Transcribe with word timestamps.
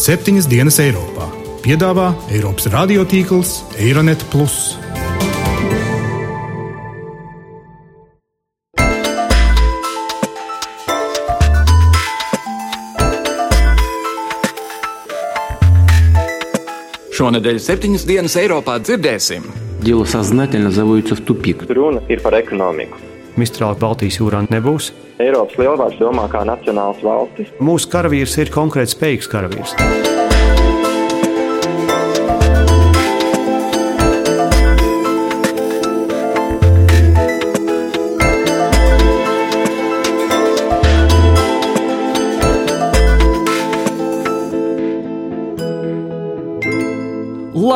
septiņas 0.00 0.46
dienas 0.46 0.78
Eiropā. 0.82 1.26
Piedāvā 1.64 2.12
Eiropas 2.30 2.68
radiotīkls 2.70 3.64
Eironet. 3.80 4.22
Šonadēļ 17.16 17.62
septiņas 17.64 18.04
dienas 18.04 18.36
Eiropā 18.36 18.76
dzirdēsim. 18.78 19.46
Дело 19.86 20.04
сознательно 20.04 20.70
заводится 20.70 21.14
в 21.14 21.20
тупик. 21.20 21.62
Runa 21.68 22.02
ir 22.08 22.20
par 22.20 22.34
ekonomiku. 22.34 23.09
Mistrāla 23.39 23.77
Baltijas 23.79 24.19
jūrā 24.19 24.43
nebūs. 24.51 24.91
Eiropas 25.21 25.59
lielvaras 25.61 25.99
domā 26.01 26.27
kā 26.31 26.43
nacionāls 26.47 27.03
valstis. 27.05 27.51
Mūsu 27.63 27.91
karavīrs 27.93 28.37
ir 28.41 28.53
konkrēti 28.53 28.97
spējīgs 28.97 29.31
karavīrs. 29.31 30.00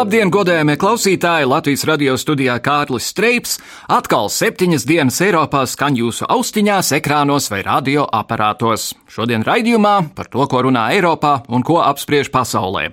Labdien, 0.05 0.30
godējamie 0.30 0.76
klausītāji! 0.77 1.48
Latvijas 1.50 1.82
radio 1.90 2.13
studijā 2.22 2.59
Kārlis 2.62 3.08
Streips. 3.09 3.55
Atkal 3.90 4.27
septiņas 4.30 4.84
dienas 4.86 5.18
Eiropā 5.26 5.63
skan 5.66 5.98
jūsu 5.98 6.27
austiņās, 6.30 6.91
ekrānos 7.00 7.50
vai 7.50 7.63
radioaparātos. 7.66 8.91
Šodien 9.10 9.41
raidījumā 9.48 9.94
par 10.13 10.30
to, 10.30 10.46
ko 10.52 10.62
runā 10.68 10.84
Eiropā 10.94 11.40
un 11.49 11.66
ko 11.66 11.80
apspriež 11.82 12.30
pasaulē. 12.30 12.91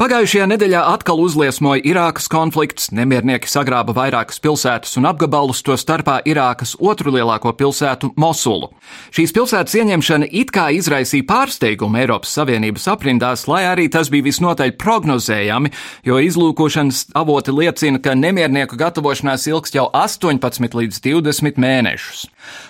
Pagājušajā 0.00 0.50
nedēļā 0.50 0.82
atkal 0.90 1.22
uzliesmoja 1.24 1.80
Irākas 1.86 2.28
konflikts, 2.28 2.90
nemiernieki 2.92 3.48
sagrāba 3.48 3.96
vairākas 3.96 4.42
pilsētas 4.44 4.98
un 5.00 5.08
apgabalus, 5.08 5.62
to 5.64 5.78
starpā 5.80 6.18
Irākas 6.28 6.74
otru 6.76 7.14
lielāko 7.16 7.54
pilsētu 7.56 8.12
Mosulu. 8.20 8.68
Šīs 9.16 9.32
pilsētas 9.32 9.78
ieņemšana 9.80 10.28
it 10.28 10.52
kā 10.52 10.68
izraisīja 10.76 11.24
pārsteigumu 11.30 12.02
Eiropas 12.02 12.36
Savienības 12.36 12.88
aprindās, 12.92 13.46
lai 13.48 13.62
arī 13.70 13.88
tas 13.88 14.12
bija 14.12 14.28
visnotaļ 14.28 14.76
prognozējami, 14.76 15.72
jo 16.04 16.20
izlūkošanas 16.50 17.12
avoti 17.14 17.52
liecina, 17.52 18.00
ka 18.02 18.14
nemiernieku 18.14 18.76
gatavošanās 18.76 19.46
ilgs 19.48 19.74
jau 19.74 19.88
18 19.92 20.74
līdz 20.74 21.00
20 21.00 21.58
mēnešus. 21.58 22.26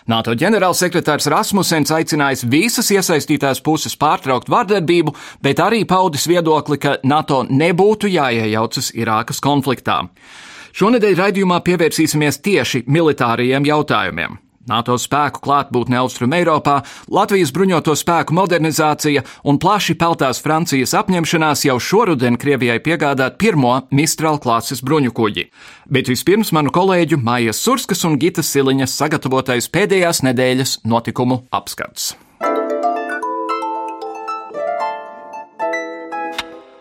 NATO 0.06 0.34
ģenerālsekretārs 0.34 1.28
Rasmussens 1.30 1.90
aicinājis 1.90 2.44
visas 2.44 2.90
iesaistītās 2.90 3.62
puses 3.62 3.96
pārtraukt 3.96 4.50
vardarbību, 4.50 5.14
bet 5.42 5.60
arī 5.60 5.84
paudis 5.86 6.26
viedokli, 6.28 6.78
ka 6.78 6.98
NATO 7.04 7.44
nebūtu 7.48 8.10
jāiejaucas 8.10 8.92
Irākas 8.94 9.40
konfliktā. 9.40 10.08
Šonedēļ 10.72 11.16
raidījumā 11.16 11.60
pievērsīsimies 11.64 12.40
tieši 12.44 12.84
militārajiem 12.86 13.64
jautājumiem. 13.66 14.38
NATO 14.68 14.96
spēku 15.00 15.40
klātbūtne 15.44 15.96
Austrum 16.02 16.34
Eiropā, 16.36 16.80
Latvijas 17.08 17.52
bruņoto 17.56 17.94
spēku 17.96 18.36
modernizācija 18.36 19.24
un 19.48 19.58
plaši 19.62 19.96
peltās 20.00 20.42
Francijas 20.44 20.92
apņemšanās 21.00 21.64
jau 21.64 21.78
šoruden 21.80 22.36
Krievijai 22.40 22.78
piegādāt 22.84 23.38
pirmo 23.40 23.78
Mistral 23.90 24.40
klases 24.42 24.84
bruņu 24.84 25.14
kuģi. 25.16 25.48
Bet 25.88 26.12
vispirms 26.12 26.52
manu 26.52 26.72
kolēģu 26.76 27.20
Mājas 27.24 27.62
Surskas 27.64 28.04
un 28.04 28.18
Gitas 28.20 28.52
Siliņas 28.52 28.96
sagatavotais 29.00 29.72
pēdējās 29.72 30.24
nedēļas 30.28 30.80
notikumu 30.84 31.46
apskats. 31.50 32.12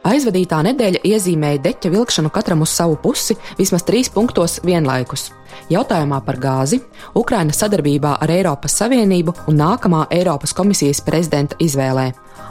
Aizvadītā 0.09 0.63
nedēļa 0.65 1.03
iezīmēja 1.05 1.59
deķa 1.67 1.89
vilkšanu 1.93 2.31
katram 2.33 2.63
uz 2.65 2.71
savu 2.73 2.95
pusi 3.03 3.35
vismaz 3.59 3.83
trīs 3.85 4.09
punktos 4.09 4.57
vienlaikus. 4.65 5.27
Jautājumā 5.69 6.17
par 6.25 6.39
gāzi, 6.41 6.79
Ukrainas 7.19 7.59
sadarbībā 7.61 8.15
ar 8.23 8.33
Eiropas 8.33 8.79
Savienību 8.79 9.35
un 9.51 9.59
nākamā 9.61 10.07
Eiropas 10.15 10.55
komisijas 10.57 11.03
prezidenta 11.05 11.59
izvēlē. 11.61 12.07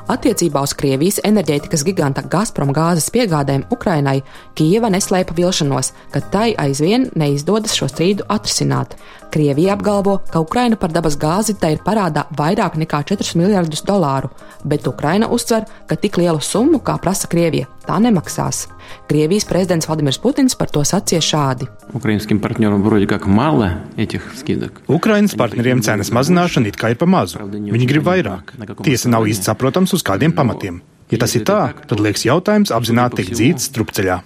Attiecībā 0.08 0.62
uz 0.64 0.72
Krievijas 0.72 1.18
enerģētikas 1.28 1.82
giganta 1.84 2.22
Gazprom 2.24 2.70
gāzes 2.72 3.10
piegādēm 3.12 3.66
Ukrainai 3.74 4.22
Kijava 4.56 4.88
neslēpa 4.94 5.36
vilšanos, 5.36 5.92
ka 6.14 6.22
tai 6.32 6.54
aizvien 6.56 7.10
neizdodas 7.18 7.76
šo 7.76 7.90
strīdu 7.92 8.24
atrisināt. 8.32 8.96
Krievija 9.34 9.74
apgalvo, 9.76 10.16
ka 10.32 10.40
Ukraina 10.40 10.78
par 10.80 10.94
dabas 10.96 11.18
gāzi 11.20 11.58
tai 11.60 11.74
ir 11.76 11.84
parādā 11.84 12.24
vairāk 12.38 12.80
nekā 12.80 13.02
4 13.12 13.36
miljardus 13.36 13.84
dolāru, 13.84 14.32
bet 14.64 14.88
Ukraina 14.88 15.28
uztver, 15.28 15.68
ka 15.86 16.00
tik 16.00 16.16
lielu 16.16 16.40
summu, 16.40 16.80
kā 16.80 16.96
prasa 17.02 17.28
Krievija, 17.28 17.68
tā 17.84 18.00
nemaksās. 18.00 18.64
Krievijas 19.08 19.46
prezidents 19.48 19.88
Vladimirs 19.88 20.20
Putins 20.22 20.58
par 20.58 20.72
to 20.74 20.82
sacīja 20.86 21.22
šādi. 21.24 21.68
Ukraiņas 24.98 25.36
partneriem 25.38 25.82
cenas 25.86 26.12
mazināšana 26.14 26.72
it 26.72 26.78
kā 26.80 26.92
ir 26.92 27.00
pa 27.00 27.08
mazu. 27.08 27.40
Viņi 27.48 27.90
grib 27.90 28.06
vairāk. 28.08 28.54
Tiesa 28.84 29.10
nav 29.12 29.28
īsti 29.30 29.50
saprotams 29.50 29.94
uz 29.96 30.04
kādiem 30.06 30.36
pamatiem. 30.36 30.82
Ja 31.08 31.16
tas 31.16 31.32
ir 31.38 31.44
tā, 31.48 31.70
tad 31.88 32.02
liekas 32.04 32.26
jautājums 32.26 32.72
apzināti 32.74 33.22
tiek 33.22 33.30
dzīts 33.32 33.70
strupceļā. 33.70 34.18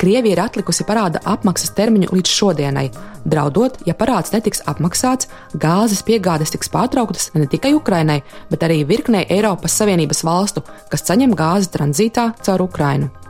Krievija 0.00 0.36
ir 0.36 0.42
atlikusi 0.44 0.84
parāda 0.84 1.22
apmaksas 1.24 1.72
termiņu 1.78 2.12
līdz 2.12 2.34
šodienai, 2.34 2.84
draudot, 3.24 3.80
ja 3.88 3.96
parāds 3.96 4.36
netiks 4.36 4.60
apmaksāts, 4.68 5.32
gāzes 5.56 6.04
piegādes 6.04 6.52
tiks 6.52 6.68
pārtrauktas 6.68 7.30
ne 7.38 7.48
tikai 7.48 7.72
Ukrainai, 7.78 8.20
bet 8.52 8.68
arī 8.68 8.82
virknei 8.84 9.24
Eiropas 9.32 9.80
Savienības 9.80 10.24
valstu, 10.28 10.66
kas 10.92 11.08
saņem 11.08 11.32
gāzi 11.40 11.72
tranzītā 11.72 12.34
caur 12.44 12.68
Ukrainu. 12.68 13.23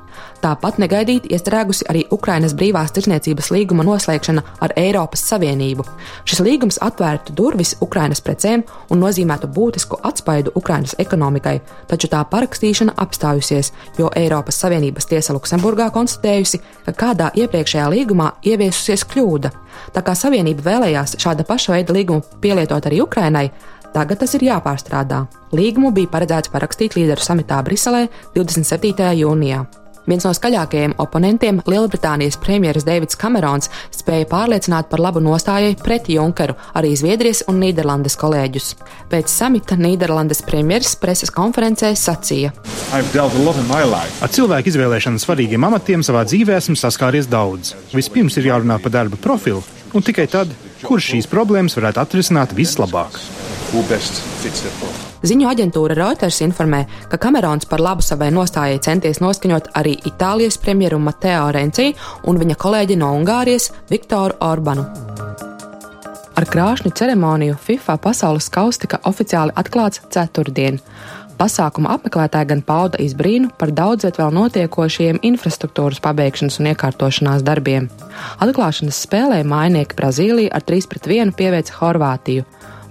Tāpat 0.44 0.76
negaidīti 0.76 1.30
iestrēgusi 1.32 1.86
arī 1.88 2.02
Ukrainas 2.12 2.52
brīvās 2.52 2.90
tirdzniecības 2.92 3.46
līguma 3.54 3.80
noslēgšana 3.86 4.42
ar 4.60 4.72
Eiropas 4.76 5.22
Savienību. 5.30 5.86
Šis 6.28 6.42
līgums 6.44 6.76
atvērtu 6.84 7.32
durvis 7.32 7.70
Ukrainas 7.80 8.20
precēm 8.20 8.60
un 8.92 9.00
nozīmētu 9.00 9.48
būtisku 9.56 10.02
atspaidu 10.04 10.52
Ukrainas 10.60 10.92
ekonomikai, 11.00 11.54
taču 11.88 12.10
tā 12.12 12.20
parakstīšana 12.28 12.92
apstājusies, 13.00 13.70
jo 13.96 14.10
Eiropas 14.20 14.58
Savienības 14.60 15.08
tiesa 15.08 15.32
Luksemburgā 15.32 15.86
konstatējusi, 15.94 16.60
ka 16.84 16.92
kādā 16.92 17.30
iepriekšējā 17.40 17.86
līgumā 17.94 18.34
ieviesusies 18.44 19.06
kļūda. 19.14 19.52
Tā 19.96 20.02
kā 20.04 20.12
Savienība 20.12 20.66
vēlējās 20.66 21.16
šāda 21.24 21.46
paša 21.48 21.72
veida 21.78 21.96
līgumu 21.96 22.20
pielietot 22.44 22.90
arī 22.90 23.00
Ukrainai, 23.06 23.48
Tagad 23.94 24.18
tas 24.18 24.32
ir 24.34 24.42
jāpārstrādā. 24.42 25.20
Līgumu 25.54 25.92
bija 25.94 26.10
paredzēts 26.10 26.50
parakstīt 26.50 26.96
līderu 26.98 27.22
samitā 27.22 27.60
Briselē 27.62 28.08
27. 28.34 29.12
jūnijā. 29.20 29.62
Viens 30.04 30.24
no 30.26 30.32
skaļākajiem 30.36 30.96
oponentiem, 31.00 31.62
Lielbritānijas 31.64 32.36
premjerministrs 32.42 32.84
Deivids 32.84 33.16
Kamerons, 33.16 33.70
spēja 33.94 34.26
pārliecināt 34.28 34.90
par 34.90 35.00
labu 35.00 35.22
nostājai 35.24 35.72
pret 35.80 36.10
Junkeru 36.12 36.56
arī 36.76 36.92
Zviedrijas 36.98 37.44
un 37.48 37.62
Nīderlandes 37.62 38.18
kolēģus. 38.20 38.74
Pēc 39.12 39.32
samita 39.32 39.78
Nīderlandes 39.80 40.44
premjerministrs 40.44 40.98
preses 41.00 41.32
konferencē 41.32 41.94
sacīja: 41.96 42.52
Ar 44.20 44.34
cilvēku 44.36 44.72
izvēlēšanu 44.74 45.22
svarīgiem 45.22 45.64
amatiem 45.70 46.04
savā 46.04 46.26
dzīvē 46.28 46.58
esmu 46.60 46.76
saskāries 46.76 47.30
daudz. 47.30 47.72
Vispirms 47.96 48.36
ir 48.40 48.50
jārunā 48.52 48.76
par 48.82 48.92
darba 48.92 49.16
profilu, 49.16 49.64
un 49.96 50.04
tikai 50.04 50.28
tad, 50.28 50.52
kurš 50.84 51.14
šīs 51.14 51.32
problēmas 51.32 51.80
varētu 51.80 52.04
atrisināt 52.04 52.52
vislabāk. 52.56 53.18
Ziņu 55.24 55.46
aģentūra 55.48 55.94
Reuters 55.96 56.42
informē, 56.44 56.82
ka 57.08 57.16
Kamerons 57.16 57.64
par 57.68 57.80
labu 57.80 58.04
savai 58.04 58.26
nostājai 58.34 58.76
centies 58.84 59.22
noskaņot 59.24 59.70
arī 59.80 59.94
Itālijas 60.10 60.58
premjeru 60.60 60.98
Mateo 61.00 61.46
Renci 61.54 61.94
un 62.28 62.36
viņa 62.42 62.56
kolēģi 62.60 62.98
no 63.00 63.08
Ungārijas 63.16 63.70
Viktoru 63.88 64.36
Orbanu. 64.44 64.84
Ar 66.34 66.44
krāšņu 66.50 66.92
ceremoniju 66.98 67.56
FIFA 67.56 67.96
pasaules 68.04 68.50
kausa 68.52 68.82
tika 68.84 68.98
oficiāli 69.08 69.54
atklāts 69.56 70.02
ceturtdien. 70.12 70.76
Pasākuma 71.40 71.94
apmeklētāji 71.96 72.50
gan 72.52 72.60
pauda 72.66 73.00
izbrīnu 73.00 73.54
par 73.58 73.72
daudzviet 73.74 74.20
vēl 74.20 74.34
notiekošajiem 74.36 75.22
infrastruktūras 75.24 76.02
pabeigšanas 76.04 76.60
un 76.60 76.68
iekārtošanās 76.74 77.46
darbiem. 77.48 77.88
Atklāšanas 78.44 79.00
spēlē 79.06 79.40
mājnieki 79.48 79.96
Brazīlija 79.96 80.52
ar 80.52 80.68
3 80.68 80.90
pret 80.92 81.08
1 81.16 81.32
pieveica 81.38 81.80
Horvātiju, 81.80 82.44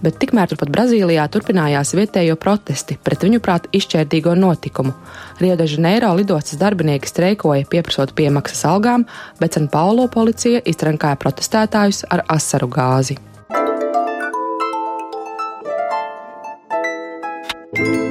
bet 0.04 0.20
tikmēr 0.22 0.52
turpat 0.52 0.72
Brazīlijā 0.74 1.26
turpinājās 1.32 1.96
vietējo 1.98 2.36
protesti 2.40 2.98
pret 3.04 3.24
viņu 3.26 3.40
prāt 3.44 3.70
izšķērdīgo 3.74 4.36
notikumu. 4.38 4.94
Rio 5.42 5.56
de 5.60 5.68
Janeiro 5.70 6.14
lidostas 6.20 6.60
darbinieki 6.62 7.10
streikoja 7.10 7.70
pieprasot 7.70 8.14
piemaksas 8.18 8.66
algām, 8.70 9.08
bet 9.40 9.58
San 9.58 9.70
Paulo 9.72 10.08
policija 10.12 10.62
iztrankāja 10.66 11.20
protestētājus 11.24 12.04
ar 12.12 12.26
asaru 12.28 12.68
gāzi.- 12.68 13.18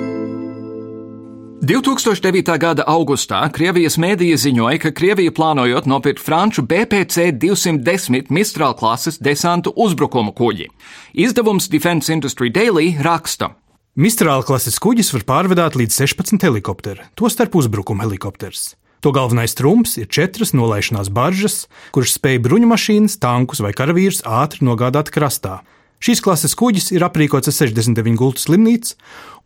2009. 1.63 2.59
gada 2.59 2.83
augustā 2.91 3.39
Krievijas 3.55 3.95
mēdīja 3.95 4.35
ziņoja, 4.49 4.81
ka 4.83 4.91
Krievija 4.99 5.31
plānojot 5.31 5.87
nopirkt 5.87 6.19
franču 6.19 6.65
BPC 6.67 7.29
210 7.39 8.33
Mistral 8.35 8.75
klases 8.75 9.21
desantu 9.23 9.71
uzbrukumu 9.71 10.35
kuģi. 10.35 10.67
Izdevums 11.15 11.69
Defense 11.71 12.11
Industry 12.11 12.51
Daily 12.51 12.97
raksta. 12.99 13.53
Mistrāla 13.95 14.43
klases 14.43 14.81
kuģis 14.83 15.13
var 15.15 15.27
pārvadāt 15.29 15.79
līdz 15.79 16.01
16 16.03 16.43
helikopteri, 16.43 17.07
tostarp 17.15 17.55
uzbrukuma 17.55 18.09
helikopters. 18.09 18.73
To 19.07 19.15
galvenais 19.15 19.55
trumps 19.55 19.95
ir 20.03 20.11
četras 20.11 20.51
nolaišanās 20.59 21.13
baržas, 21.15 21.69
kuras 21.95 22.17
spēj 22.19 22.43
bruņumašīnas, 22.43 23.21
tankus 23.23 23.63
vai 23.63 23.71
karavīrus 23.71 24.25
ātri 24.27 24.67
nogādāt 24.67 25.15
krastā. 25.15 25.61
Šīs 26.03 26.19
klases 26.19 26.57
kuģis 26.59 26.91
ir 26.91 27.05
aprīkots 27.07 27.47
ar 27.47 27.55
69 27.55 28.19
gultu 28.19 28.43
slimnīcu. 28.43 28.97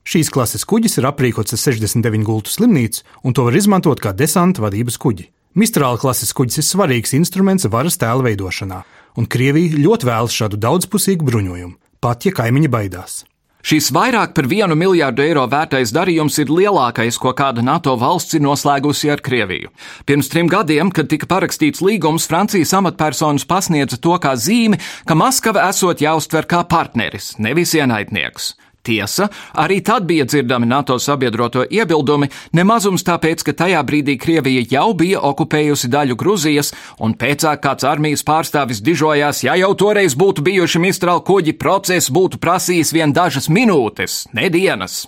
Šīs 0.06 0.28
klases 0.30 0.62
kuģis 0.62 1.00
ir 1.00 1.08
aprīkots 1.08 1.56
ar 1.56 1.58
69 1.58 2.22
gultu 2.28 2.52
slimnīcu, 2.54 3.02
un 3.26 3.34
to 3.34 3.42
var 3.48 3.56
izmantot 3.58 3.98
kā 3.98 4.12
desanta 4.14 4.62
vadības 4.62 5.00
kuģi. 5.02 5.24
Mistrāla 5.58 5.98
klases 5.98 6.30
kuģis 6.36 6.60
ir 6.60 6.66
svarīgs 6.68 7.16
instruments 7.18 7.66
varas 7.72 7.98
tēla 7.98 8.22
veidošanā, 8.28 8.84
un 9.18 9.26
Krievija 9.26 9.80
ļoti 9.82 10.06
vēlas 10.06 10.36
šādu 10.36 10.60
daudzpusīgu 10.62 11.26
bruņojumu, 11.26 11.74
pat 11.98 12.28
ja 12.28 12.36
kaimiņi 12.38 12.70
baidās. 12.70 13.24
Šis 13.66 13.88
vairāk 13.90 14.30
par 14.36 14.46
vienu 14.46 14.76
miljārdu 14.78 15.24
eiro 15.24 15.42
vērtais 15.50 15.90
darījums 15.90 16.36
ir 16.38 16.52
lielākais, 16.54 17.16
ko 17.18 17.32
kāda 17.34 17.64
NATO 17.66 17.96
valsts 17.98 18.36
ir 18.38 18.44
noslēgusi 18.44 19.10
ar 19.10 19.18
Krieviju. 19.26 19.72
Pirms 20.06 20.30
trim 20.30 20.46
gadiem, 20.46 20.92
kad 20.94 21.10
tika 21.10 21.26
parakstīts 21.26 21.82
līgums, 21.82 22.28
Francijas 22.30 22.76
amatpersonas 22.78 23.48
pasniedza 23.50 23.98
to 23.98 24.14
kā 24.22 24.36
zīmi, 24.38 24.78
ka 25.02 25.18
Maskava 25.18 25.66
esot 25.72 26.04
jāuztver 26.04 26.46
kā 26.46 26.62
partneris, 26.70 27.32
nevis 27.42 27.74
ienaidnieks. 27.74 28.52
Tiesa, 28.86 29.26
arī 29.58 29.80
tad 29.82 30.06
bija 30.06 30.26
dzirdami 30.28 30.68
NATO 30.70 30.98
sabiedroto 31.02 31.64
iebildumi, 31.66 32.28
nemazums 32.54 33.02
tāpēc, 33.06 33.42
ka 33.46 33.54
tajā 33.64 33.82
brīdī 33.86 34.14
Krievija 34.22 34.62
jau 34.70 34.92
bija 34.94 35.22
okupējusi 35.26 35.90
daļu 35.90 36.18
Gruzijas, 36.20 36.72
un 37.02 37.16
pēcāk 37.18 37.64
kāds 37.64 37.86
armijas 37.88 38.22
pārstāvis 38.26 38.82
dižojās, 38.86 39.42
ja 39.48 39.56
jau 39.58 39.72
toreiz 39.74 40.14
būtu 40.14 40.44
bijuši 40.46 40.82
Mistral 40.86 41.24
kuģi, 41.26 41.56
process 41.58 42.12
būtu 42.14 42.38
prasījis 42.42 42.94
vien 42.94 43.14
dažas 43.16 43.50
minūtes, 43.50 44.26
ne 44.36 44.50
dienas. 44.54 45.06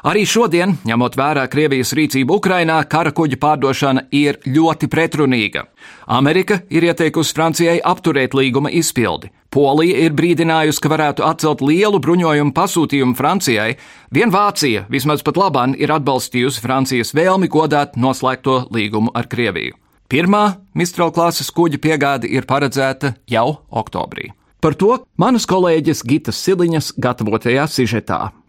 Arī 0.00 0.22
šodien, 0.24 0.78
ņemot 0.88 1.16
vērā 1.18 1.42
Krievijas 1.52 1.92
rīcību 1.92 2.38
Ukrainā, 2.40 2.78
kara 2.88 3.12
kuģa 3.12 3.36
pārdošana 3.40 4.06
ir 4.16 4.38
ļoti 4.48 4.88
pretrunīga. 4.88 5.66
Amerika 6.08 6.62
ir 6.72 6.86
ieteikusi 6.88 7.36
Francijai 7.36 7.76
apturēt 7.84 8.32
līguma 8.32 8.72
izpildi. 8.72 9.28
Polija 9.52 10.06
ir 10.06 10.14
brīdinājusi, 10.16 10.80
ka 10.80 10.92
varētu 10.92 11.26
atcelt 11.26 11.60
lielu 11.60 12.00
bruņojumu 12.00 12.54
pasūtījumu 12.56 13.18
Francijai. 13.18 13.76
Vien 14.14 14.32
Vācija, 14.32 14.86
vismaz 14.88 15.26
pat 15.26 15.36
labāk, 15.36 15.76
ir 15.76 15.92
atbalstījusi 15.92 16.64
Francijas 16.64 17.12
vēlmi 17.12 17.50
godāt 17.52 18.00
noslēgto 18.00 18.70
līgumu 18.72 19.12
ar 19.12 19.28
Krieviju. 19.28 19.76
Pirmā 20.10 20.56
Mistral 20.74 21.12
klases 21.12 21.52
kuģa 21.52 21.78
piegāde 21.78 22.30
ir 22.30 22.48
paredzēta 22.48 23.14
jau 23.28 23.60
oktobrī. 23.68 24.32
Par 24.60 24.74
to 24.76 24.96
manas 25.20 25.46
kolēģis 25.48 26.02
Gitas 26.08 26.40
Siliņas 26.40 26.94
gatavotajā 27.00 27.68
sižetā. 27.68 28.39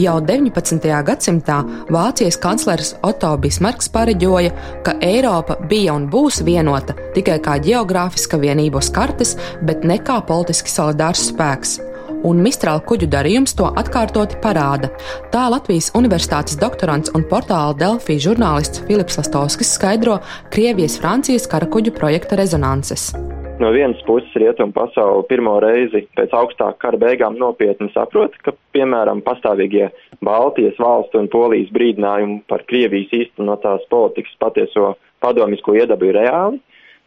Jau 0.00 0.16
19. 0.24 0.80
gadsimtā 1.04 1.58
Vācijas 1.92 2.38
kanclers 2.40 2.94
Otto 3.04 3.34
Bismarks 3.42 3.90
pareģoja, 3.92 4.52
ka 4.86 4.94
Eiropa 5.04 5.58
bija 5.68 5.92
un 5.98 6.06
būs 6.08 6.40
vienota 6.46 6.94
tikai 7.12 7.36
kā 7.44 7.58
geogrāfiska 7.60 8.40
vienība 8.40 8.80
uz 8.80 8.88
kartes, 8.94 9.34
bet 9.60 9.84
ne 9.84 9.98
kā 10.00 10.16
politiski 10.24 10.72
solidārs 10.72 11.26
spēks 11.28 11.76
un 12.24 12.40
Mistrāla 12.44 12.80
kuģu 12.84 13.08
darījums 13.12 13.54
to 13.56 13.68
atkārtoti 13.80 14.40
parāda. 14.40 14.90
Tā 15.32 15.46
Latvijas 15.52 15.90
Universitātes 15.96 16.56
doktorants 16.60 17.12
un 17.16 17.24
portāla 17.28 17.76
Delfī 17.76 18.16
žurnālists 18.20 18.84
Filips 18.88 19.20
Lastovskis 19.20 19.74
skaidro 19.76 20.20
Krievijas-Francijas 20.54 21.48
karakuģu 21.50 21.96
projekta 21.96 22.40
rezonances. 22.40 23.10
No 23.60 23.68
vienas 23.70 24.02
puses, 24.06 24.32
rietumu 24.34 24.72
pasauli 24.72 25.26
pirmo 25.28 25.58
reizi 25.60 26.00
pēc 26.16 26.32
augstākā 26.32 26.78
kara 26.80 27.00
beigām 27.02 27.34
nopietni 27.36 27.90
saprot, 27.92 28.32
ka, 28.40 28.54
piemēram, 28.72 29.20
pastāvīgie 29.26 29.90
Baltijas 30.24 30.78
valstu 30.80 31.20
un 31.20 31.28
Polijas 31.28 31.68
brīdinājumi 31.76 32.38
par 32.48 32.64
Krievijas 32.70 33.12
īstenotās 33.18 33.84
politikas 33.92 34.32
patieso 34.40 34.94
padomisko 35.20 35.76
iedabu 35.76 36.08
ir 36.08 36.16
reāli, 36.16 36.56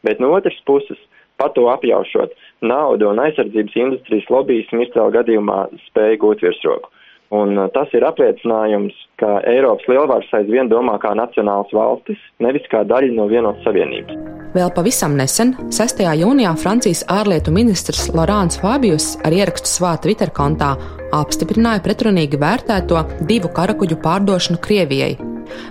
bet 0.05 0.21
no 0.21 0.29
otras 0.38 0.59
puses, 0.69 1.00
pat 1.41 1.55
to 1.57 1.65
apjaušot, 1.73 2.38
naudu 2.61 3.09
un 3.09 3.23
aizsardzības 3.25 3.79
industrijas 3.88 4.29
lobbyis 4.29 4.69
Mircēla 4.77 5.09
gadījumā 5.17 5.59
spēja 5.88 6.21
gūt 6.21 6.45
virsroku. 6.45 6.94
Un 7.33 7.57
uh, 7.57 7.69
tas 7.74 7.89
ir 7.97 8.06
apliecinājums, 8.06 8.94
ka 9.18 9.39
Eiropas 9.50 9.88
lielvaras 9.89 10.30
aizvien 10.38 10.69
domā 10.69 11.00
kā 11.01 11.15
nacionāls 11.18 11.71
valstis, 11.74 12.19
nevis 12.44 12.68
kā 12.69 12.83
daļa 12.85 13.13
no 13.18 13.25
vienotas 13.31 13.65
savienības. 13.65 14.19
Vēl 14.53 14.69
pavisam 14.75 15.15
nesen, 15.18 15.56
6. 15.74 16.03
jūnijā 16.19 16.51
Francijas 16.62 17.01
ārlietu 17.09 17.50
ministrs 17.56 18.12
Lorāns 18.13 18.59
Fābijus 18.62 19.15
ar 19.25 19.33
ierakstu 19.33 19.71
savā 19.71 19.95
Twitter 20.03 20.30
kontā 20.30 20.75
apstiprināja 21.18 21.81
pretrunīgi 21.85 22.38
vērtēto 22.38 23.01
divu 23.25 23.50
karakuģu 23.57 23.97
pārdošanu 24.06 24.62
Krievijai. 24.62 25.15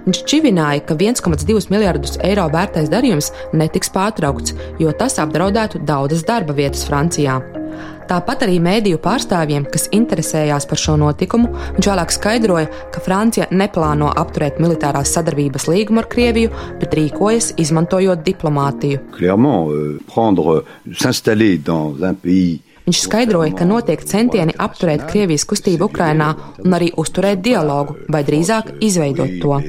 Viņš 0.07 0.25
čivināja, 0.29 0.83
ka 0.87 0.99
1,2 0.99 1.71
miljardus 1.71 2.19
eiro 2.27 2.49
vērtais 2.51 2.91
darījums 2.91 3.31
netiks 3.55 3.91
pārtraukts, 3.95 4.57
jo 4.83 4.91
tas 4.99 5.19
apdraudētu 5.23 5.83
daudzas 5.87 6.27
darba 6.27 6.59
vietas 6.59 6.83
Francijā. 6.91 7.39
Tāpat 8.11 8.47
arī 8.47 8.59
mēdīju 8.63 8.99
pārstāvjiem, 9.03 9.67
kas 9.73 9.89
interesējās 9.95 10.67
par 10.71 10.81
šo 10.81 10.97
notikumu, 11.01 11.53
viņš 11.77 11.89
vēlāk 11.91 12.15
skaidroja, 12.15 12.71
ka 12.95 13.03
Francija 13.05 13.49
neplāno 13.51 14.11
apturēt 14.23 14.61
militārās 14.63 15.13
sadarbības 15.15 15.69
līgumu 15.71 16.03
ar 16.03 16.11
Krieviju, 16.13 16.53
bet 16.81 16.97
rīkojas 16.99 17.53
izmantojot 17.63 18.25
diplomātiju. 18.27 19.01
Clairement, 19.17 19.71
euh, 19.71 19.99
prendre, 20.13 20.63
Viņš 22.93 23.07
skaidroja, 23.07 23.55
ka 23.57 23.65
notiek 23.65 24.03
centieni 24.05 24.53
apturēt 24.61 25.07
Krievijas 25.09 25.47
kustību 25.49 25.87
Ukrainā 25.89 26.27
un 26.61 26.77
arī 26.77 26.91
uzturēt 27.01 27.41
dialogu, 27.41 27.97
vai 28.13 28.21
drīzāk 28.29 28.75
izveidot 28.85 29.39
to. 29.41 29.63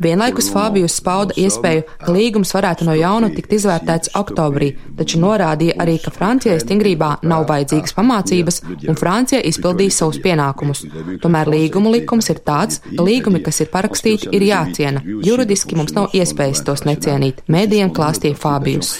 Vienlaikus 0.00 0.48
Fābijus 0.48 0.94
spauda 0.96 1.34
iespēju, 1.36 1.82
ka 2.00 2.12
līgums 2.14 2.54
varētu 2.56 2.86
no 2.88 2.94
jauna 2.96 3.28
tikt 3.34 3.52
izvērtēts 3.58 4.14
oktobrī, 4.16 4.70
taču 4.96 5.20
norādīja 5.20 5.76
arī, 5.82 5.98
ka 6.00 6.12
Francijai 6.14 6.60
stingrībā 6.62 7.10
nav 7.28 7.44
vajadzīgas 7.50 7.96
pamācības 7.98 8.60
un 8.88 8.96
Francija 8.96 9.42
izpildīs 9.44 9.98
savus 10.00 10.20
pienākumus. 10.24 10.86
Tomēr 11.20 11.50
līguma 11.52 11.92
likums 11.92 12.30
ir 12.32 12.40
tāds, 12.46 12.80
ka 12.86 13.04
līgumi, 13.04 13.42
kas 13.44 13.60
ir 13.60 13.68
parakstīti, 13.74 14.30
ir 14.36 14.46
jāciena. 14.48 15.02
Juridiski 15.04 15.76
mums 15.76 15.92
nav 15.96 16.16
iespējas 16.16 16.64
tos 16.64 16.86
necienīt. 16.88 17.44
Mēdījiem 17.52 17.92
klāstīja 17.96 18.38
Fābijus. 18.40 18.94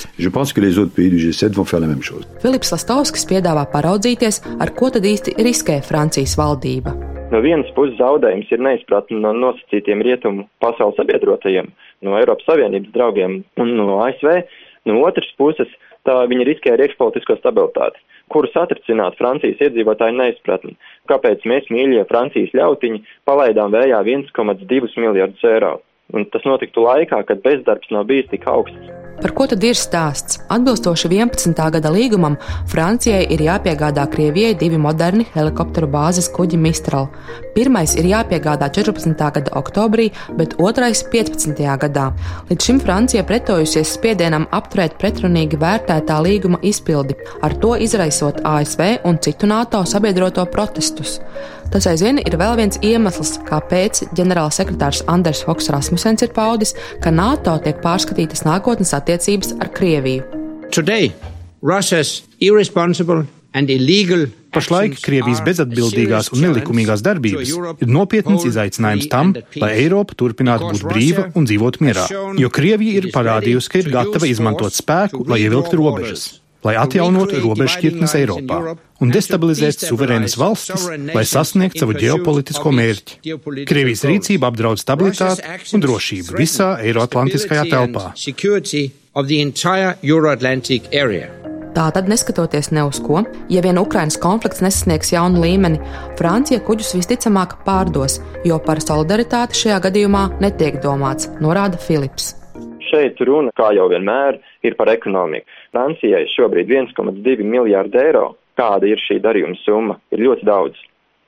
Filips 2.44 2.76
Lastovskis 2.76 3.25
piedāvā 3.31 3.59
piedāvā 3.60 3.68
paraudzīties, 3.72 4.40
ar 4.60 4.72
ko 4.74 4.90
tad 4.90 5.05
īsti 5.05 5.36
riskē 5.38 5.81
Francijas 5.82 6.36
valdība. 6.38 6.94
No 7.31 7.40
vienas 7.40 7.70
puses 7.74 7.96
zaudējums 7.98 8.50
ir 8.50 8.60
neizpratne 8.60 9.20
no 9.20 9.32
nosacītiem 9.32 10.02
rietumu 10.02 10.48
pasaules 10.60 10.96
sabiedrotajiem, 10.96 11.70
no 12.02 12.19
Eiropas 12.19 12.46
Savienības 12.46 12.93
draugiem 12.93 13.44
un 13.56 13.76
no 13.76 14.00
ASV. 14.02 14.43
No 14.86 15.02
otras 15.05 15.29
puses, 15.36 15.69
tā 16.05 16.26
viņi 16.26 16.46
riskē 16.48 16.72
ar 16.72 16.81
iekšpolitisko 16.81 17.36
stabilitāti, 17.38 18.00
kurus 18.32 18.56
atricināt 18.56 19.19
Francijas 19.19 19.60
iedzīvotāju 19.60 20.17
neizpratni. 20.17 20.74
Kāpēc 21.06 21.44
mēs, 21.44 21.69
mīļie 21.70 22.06
Francijas 22.08 22.55
ļautiņi, 22.56 23.05
palaidām 23.29 23.76
vējā 23.76 24.00
1,2 24.08 25.05
miljardus 25.05 25.44
eiro? 25.44 25.76
Un 26.10 26.24
tas 26.32 26.43
notiktu 26.48 26.82
laikā, 26.82 27.22
kad 27.29 27.44
bezdarbs 27.44 27.93
nav 27.94 28.08
bijis 28.08 28.32
tik 28.32 28.48
augsts. 28.50 28.99
Par 29.20 29.34
ko 29.36 29.44
tad 29.50 29.65
ir 29.69 29.77
stāsts? 29.77 30.39
Atbilstoši 30.48 31.10
11. 31.12 31.53
gada 31.74 31.91
līgumam, 31.93 32.39
Francijai 32.70 33.27
ir 33.34 33.43
jāpiegādā 33.44 34.06
Krievijai 34.08 34.55
divi 34.56 34.79
moderni 34.81 35.27
helikopteru 35.34 35.91
bāzes 35.93 36.31
kuģi 36.32 36.56
Mistral. 36.56 37.10
Pirmais 37.53 37.93
ir 38.00 38.08
jāpiegādā 38.08 38.70
14. 38.72 39.12
gada 39.36 39.55
oktobrī, 39.60 40.08
bet 40.39 40.56
otrais 40.56 41.05
15. 41.12 41.60
gadā. 41.84 42.08
Līdz 42.48 42.70
šim 42.70 42.81
Francija 42.81 43.27
pretojusies 43.29 43.93
spiedienam 43.98 44.48
apturēt 44.56 44.96
pretrunīgi 45.03 45.60
vērtētā 45.60 46.17
līguma 46.24 46.62
izpildi, 46.65 47.19
ar 47.44 47.58
to 47.60 47.77
izraisot 47.77 48.41
ASV 48.41 49.03
un 49.05 49.20
citu 49.20 49.50
NATO 49.50 49.84
sabiedroto 49.84 50.48
protestus. 50.48 51.19
Tas 51.70 51.86
aizvien 51.86 52.19
ir 52.19 52.34
vēl 52.34 52.56
viens 52.58 52.81
iemesls, 52.82 53.36
kāpēc 53.46 54.00
ģenerālsekretārs 54.19 55.05
Anders 55.12 55.44
Foks 55.46 55.70
Rasmussens 55.70 56.24
ir 56.27 56.32
paudis, 56.34 56.74
ka 57.03 57.12
NATO 57.15 57.55
tiek 57.62 57.79
pārskatītas 57.84 58.43
nākotnes 58.43 58.91
attiecības 59.10 59.56
ar 59.58 59.70
Krieviju. 59.74 60.22
Today, 60.70 61.10
Pašlaik 64.50 64.96
Krievijas 65.02 65.40
bezatbildīgās 65.46 66.32
un 66.34 66.43
nelikumīgās 66.43 67.02
darbības 67.06 67.52
ir 67.55 67.90
nopietns 67.90 68.46
izaicinājums 68.48 69.06
tam, 69.10 69.32
lai 69.62 69.72
Eiropa 69.84 70.17
turpinātu 70.19 70.72
būt 70.72 70.86
brīva 70.90 71.29
un 71.38 71.46
dzīvot 71.46 71.79
mierā, 71.82 72.06
jo 72.38 72.50
Krievija 72.50 73.02
ir 73.02 73.10
parādījusi, 73.14 73.70
ka 73.70 73.82
ir 73.82 73.90
gatava 73.94 74.31
izmantot 74.31 74.74
spēku, 74.74 75.22
lai 75.31 75.43
ievilktu 75.46 75.79
robežas 75.79 76.40
lai 76.67 76.76
atjaunotu 76.81 77.40
robežšķirtnes 77.44 78.14
Eiropā 78.20 78.60
un 79.00 79.12
destabilizētu 79.14 79.88
suverēnas 79.88 80.36
valstis, 80.40 80.86
lai 81.14 81.24
sasniegtu 81.29 81.84
savu 81.84 81.96
ģeopolitisko 82.00 82.72
mērķi. 82.76 83.34
Krievijas 83.69 84.05
rīcība 84.08 84.50
apdraud 84.50 84.81
stabilitāti 84.82 85.74
un 85.76 85.84
drošību 85.84 86.38
visā 86.40 86.74
Eiroatlantiskajā 86.84 87.67
telpā. 87.72 88.10
Tātad, 91.70 92.08
neskatoties 92.10 92.72
ne 92.74 92.82
uz 92.88 92.98
ko, 92.98 93.20
ja 93.52 93.62
vien 93.62 93.79
Ukrainas 93.79 94.19
konflikts 94.19 94.62
nesasniegs 94.64 95.12
jaunu 95.14 95.38
līmeni, 95.44 95.79
Francija 96.19 96.58
kuģus 96.67 96.96
visticamāk 96.98 97.60
pārdos, 97.67 98.19
jo 98.44 98.58
par 98.64 98.82
solidaritāti 98.82 99.62
šajā 99.62 99.79
gadījumā 99.86 100.24
netiek 100.43 100.81
domāts, 100.82 101.31
norāda 101.38 101.79
Filips. 101.79 102.32
Šeit 102.90 103.22
runa, 103.22 103.55
kā 103.55 103.70
jau 103.76 103.86
vienmēr, 103.93 104.40
ir 104.67 104.74
par 104.74 104.90
ekonomiku. 104.90 105.46
Francijai 105.74 106.27
šobrīd 106.32 106.70
1,2 106.70 107.46
miljārdi 107.46 108.00
eiro, 108.03 108.34
kāda 108.58 108.89
ir 108.91 109.00
šī 109.00 109.20
darījuma 109.22 109.58
summa, 109.65 109.98
ir 110.10 110.24
ļoti 110.27 110.46
daudz. 110.48 110.79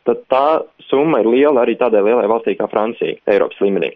Tad 0.07 0.25
tā 0.33 0.47
summa 0.89 1.21
ir 1.23 1.31
liela 1.31 1.63
arī 1.63 1.77
tādai 1.79 2.03
lielai 2.03 2.27
valstī 2.31 2.57
kā 2.59 2.67
Francija, 2.71 3.21
Eiropas 3.31 3.61
līmenī. 3.63 3.93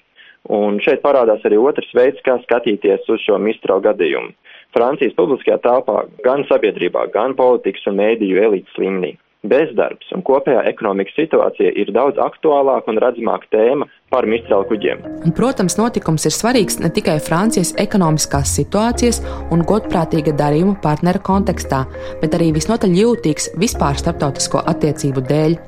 Un 0.55 0.79
šeit 0.79 1.03
parādās 1.03 1.43
arī 1.49 1.59
otrs 1.59 1.91
veids, 1.95 2.23
kā 2.23 2.37
skatīties 2.45 3.09
uz 3.11 3.23
šo 3.25 3.41
Mistral 3.43 3.83
gadījumu. 3.83 4.31
Francijas 4.76 5.17
publiskajā 5.19 5.59
telpā, 5.65 6.05
gan 6.23 6.45
sabiedrībā, 6.47 7.09
gan 7.15 7.35
politikas 7.35 7.88
un 7.91 7.99
mēdīju 7.99 8.43
elites 8.47 8.79
līmenī. 8.79 9.17
Bezdarbs 9.50 10.11
un 10.17 10.25
kopējā 10.26 10.65
ekonomikas 10.71 11.17
situācija 11.19 11.73
ir 11.81 11.93
daudz 11.95 12.21
aktuālāka 12.23 12.93
un 12.93 13.00
redzamāka 13.03 13.50
tēma 13.55 13.88
par 14.12 14.26
Mistral 14.31 14.67
kuģiem. 14.69 15.03
Un, 15.26 15.35
protams, 15.37 15.79
notikums 15.81 16.26
ir 16.29 16.35
svarīgs 16.35 16.81
ne 16.83 16.91
tikai 16.95 17.19
Francijas 17.23 17.75
ekonomiskās 17.83 18.55
situācijas 18.59 19.23
un 19.55 19.65
godprātīga 19.67 20.35
darījuma 20.38 20.76
partnera 20.83 21.23
kontekstā, 21.23 21.85
bet 22.23 22.37
arī 22.38 22.53
visnotaļ 22.57 22.99
jūtīgs 23.00 23.53
vispār 23.61 23.99
starptautisko 24.03 24.62
attiecību 24.75 25.26
dēļ. 25.31 25.59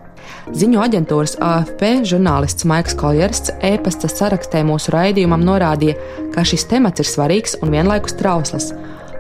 Ziņu 0.59 0.81
aģentūras 0.85 1.37
AFP 1.45 1.83
žurnālists 2.09 2.67
Maiks 2.69 2.97
Koljersts 2.99 3.53
e-pasta 3.65 4.11
sarakstē 4.13 4.63
mūsu 4.67 4.93
raidījumam 4.95 5.45
norādīja, 5.45 5.97
ka 6.35 6.45
šis 6.49 6.67
temats 6.71 7.05
ir 7.05 7.09
svarīgs 7.09 7.59
un 7.63 7.73
vienlaikus 7.75 8.17
trausls. 8.19 8.73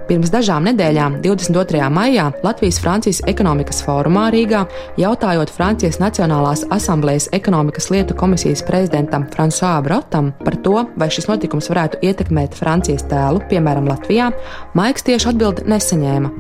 Pirms 0.09 0.31
dažām 0.33 0.65
nedēļām, 0.65 1.19
22. 1.21 1.83
maijā, 1.93 2.31
Latvijas-Francijas 2.41 3.19
ekonomikas 3.29 3.83
fórumā 3.85 4.31
Rīgā, 4.33 4.63
jautājot 4.97 5.51
Francijas 5.53 5.99
Nacionālās 6.01 6.63
asamblējas 6.73 7.27
ekonomikas 7.37 7.91
lietu 7.93 8.17
komisijas 8.17 8.63
prezidentam 8.65 9.27
François 9.35 9.83
Brotam 9.85 10.31
par 10.41 10.57
to, 10.65 10.87
vai 10.97 11.11
šis 11.13 11.29
notikums 11.29 11.69
varētu 11.69 12.01
ietekmēt 12.09 12.57
Francijas 12.57 13.05
tēlu, 13.11 13.43
piemēram, 13.51 13.91
Latvijā, 13.93 14.31
Maiks 14.79 15.05
tieši 15.05 15.29
atbildi 15.35 15.67
nesaņēma. 15.69 16.33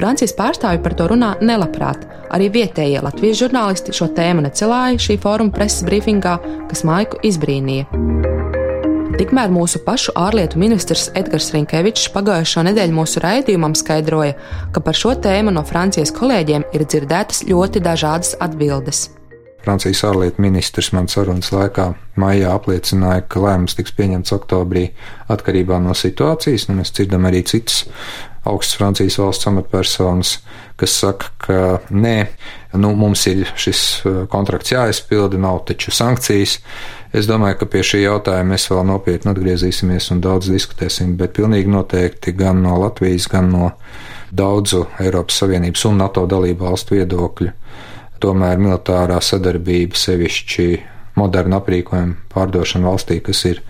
Francijas 0.00 0.32
pārstāvji 0.40 0.80
par 0.86 0.96
to 0.96 1.10
runā 1.12 1.34
nelabprāt. 1.44 2.08
Arī 2.32 2.48
vietējie 2.56 3.04
Latvijas 3.04 3.42
žurnālisti 3.42 3.92
šo 4.00 4.08
tēmu 4.16 4.46
necelāja 4.48 4.96
šī 4.96 5.20
fóruma 5.20 5.52
preses 5.52 5.84
brīfingā, 5.84 6.38
kas 6.72 6.86
Maiku 6.88 7.20
izbrīnīja. 7.20 8.59
Tikmēr 9.20 9.50
mūsu 9.52 9.82
pašu 9.84 10.14
ārlietu 10.16 10.56
ministrs 10.56 11.10
Edgars 11.12 11.50
Rinkevičs 11.52 12.06
pagājušo 12.14 12.62
nedēļu 12.64 12.94
mūsu 12.96 13.20
raidījumam 13.20 13.74
skaidroja, 13.76 14.32
ka 14.72 14.80
par 14.80 14.96
šo 14.96 15.12
tēmu 15.12 15.52
no 15.52 15.60
Francijas 15.68 16.08
kolēģiem 16.16 16.64
ir 16.72 16.86
dzirdētas 16.88 17.42
ļoti 17.50 17.82
dažādas 17.84 18.32
atbildes. 18.40 19.10
Francijas 19.60 20.00
ārlietu 20.08 20.40
ministrs 20.40 20.88
man 20.96 21.10
sarunas 21.12 21.52
laikā 21.52 21.90
maijā 22.16 22.54
apliecināja, 22.56 23.26
ka 23.28 23.42
lēmums 23.44 23.76
tiks 23.76 23.92
pieņemts 23.98 24.32
oktobrī 24.38 24.86
atkarībā 25.28 25.76
no 25.84 25.92
situācijas. 25.92 26.70
Nu, 26.70 26.78
mēs 26.80 26.94
dzirdam 26.96 27.28
arī 27.28 27.42
citas 27.44 27.82
augstas 28.48 28.78
Francijas 28.80 29.18
valsts 29.20 29.50
amatpersonas, 29.50 30.38
kas 30.80 30.96
saka, 31.02 31.28
ka 31.44 31.58
nē, 31.92 32.16
nu, 32.80 32.94
mums 32.96 33.26
ir 33.28 33.44
šis 33.52 33.82
uh, 34.00 34.22
kontrakts 34.32 34.72
jāizpilda, 34.72 35.36
nav 35.44 35.66
taču 35.68 35.92
sankcijas. 35.92 36.56
Es 37.10 37.26
domāju, 37.26 37.56
ka 37.58 37.66
pie 37.66 37.80
šī 37.82 38.04
jautājuma 38.04 38.52
mēs 38.52 38.68
vēl 38.70 38.84
nopietni 38.86 39.32
atgriezīsimies 39.32 40.12
un 40.14 40.20
daudz 40.22 40.46
diskutēsim, 40.52 41.16
bet 41.18 41.34
pilnīgi 41.34 41.72
noteikti 41.72 42.36
gan 42.38 42.62
no 42.62 42.76
Latvijas, 42.78 43.26
gan 43.30 43.50
no 43.50 43.72
daudzu 44.30 44.84
Eiropas 45.02 45.40
Savienības 45.42 45.88
un 45.90 45.98
NATO 45.98 46.22
dalību 46.30 46.68
valstu 46.68 47.00
viedokļu. 47.00 47.50
Tomēr 48.22 48.62
militārā 48.62 49.18
sadarbība, 49.24 49.98
sevišķi 49.98 50.68
moderna 51.18 51.58
aprīkojuma 51.58 52.30
pārdošana 52.30 52.92
valstī, 52.92 53.18
kas 53.26 53.42
ir 53.48 53.62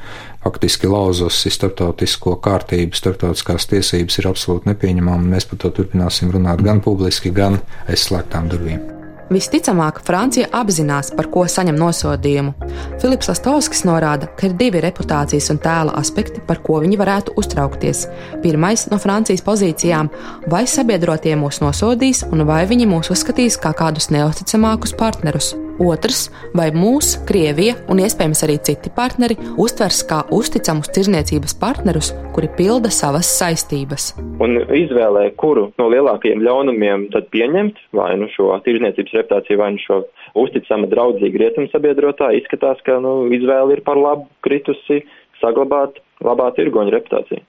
faktiski 0.45 0.91
lauzusi 0.91 1.53
starptautisko 1.57 2.37
kārtību, 2.45 2.97
starptautiskās 2.99 3.71
tiesības 3.73 4.21
ir 4.21 4.33
absolūti 4.35 4.75
nepieņemama. 4.75 5.33
Mēs 5.33 5.49
par 5.49 5.65
to 5.65 5.73
turpināsim 5.81 6.33
runāt 6.37 6.61
gan 6.67 6.85
publiski, 6.85 7.33
gan 7.33 7.63
aiz 7.89 8.05
slēgtām 8.11 8.53
durvīm. 8.53 9.00
Visticamāk, 9.31 10.01
Francija 10.03 10.49
apzinās, 10.59 11.13
par 11.15 11.29
ko 11.31 11.45
saņem 11.47 11.77
nosodījumu. 11.79 12.51
Filips 12.99 13.31
Lastovskis 13.31 13.85
norāda, 13.87 14.27
ka 14.35 14.49
ir 14.49 14.57
divi 14.59 14.83
reputācijas 14.83 15.53
un 15.55 15.63
tēla 15.63 15.95
aspekti, 16.01 16.43
par 16.47 16.59
ko 16.67 16.81
viņi 16.83 16.99
varētu 16.99 17.37
uztraukties. 17.39 18.09
Pirmais 18.43 18.89
no 18.91 18.99
Francijas 18.99 19.47
pozīcijām- 19.47 20.11
vai 20.53 20.67
sabiedrotie 20.67 21.37
mūs 21.39 21.63
nosodīs, 21.63 22.25
un 22.33 22.45
vai 22.45 22.67
viņi 22.67 22.91
mūs 22.91 23.15
uzskatīs 23.15 23.57
kā 23.57 23.73
kādus 23.73 24.11
neusticamākus 24.11 24.97
partnerus. 24.97 25.55
Otrs, 25.81 26.27
vai 26.57 26.69
mūs, 26.75 27.15
Krievija 27.29 27.77
un 27.91 28.03
iespējams 28.05 28.45
arī 28.45 28.59
citi 28.67 28.93
partneri 28.93 29.37
uztvers 29.61 30.03
kā 30.09 30.21
uzticamus 30.37 30.91
tirzniecības 30.95 31.57
partnerus, 31.61 32.13
kuri 32.37 32.51
pilda 32.59 32.93
savas 32.93 33.31
saistības. 33.39 34.13
Un 34.45 34.59
izvēlē, 34.61 35.31
kuru 35.41 35.71
no 35.81 35.89
lielākajiem 35.93 36.45
ļaunumiem 36.45 37.09
tad 37.15 37.31
pieņemt, 37.33 37.81
vai 37.97 38.13
nu 38.21 38.29
šo 38.35 38.53
tirzniecības 38.67 39.17
reputāciju, 39.21 39.61
vai 39.63 39.73
nu 39.77 39.83
šo 39.87 40.03
uzticama 40.45 40.91
draudzīgu 40.93 41.43
rietumu 41.43 41.73
sabiedrotāju, 41.73 42.43
izskatās, 42.43 42.79
ka 42.87 43.01
nu, 43.03 43.13
izvēle 43.35 43.79
ir 43.79 43.85
par 43.87 43.99
labu 44.01 44.29
kritusi 44.45 45.03
saglabāt 45.41 46.01
labā 46.25 46.53
tirgoņa 46.57 46.97
reputāciju. 46.99 47.45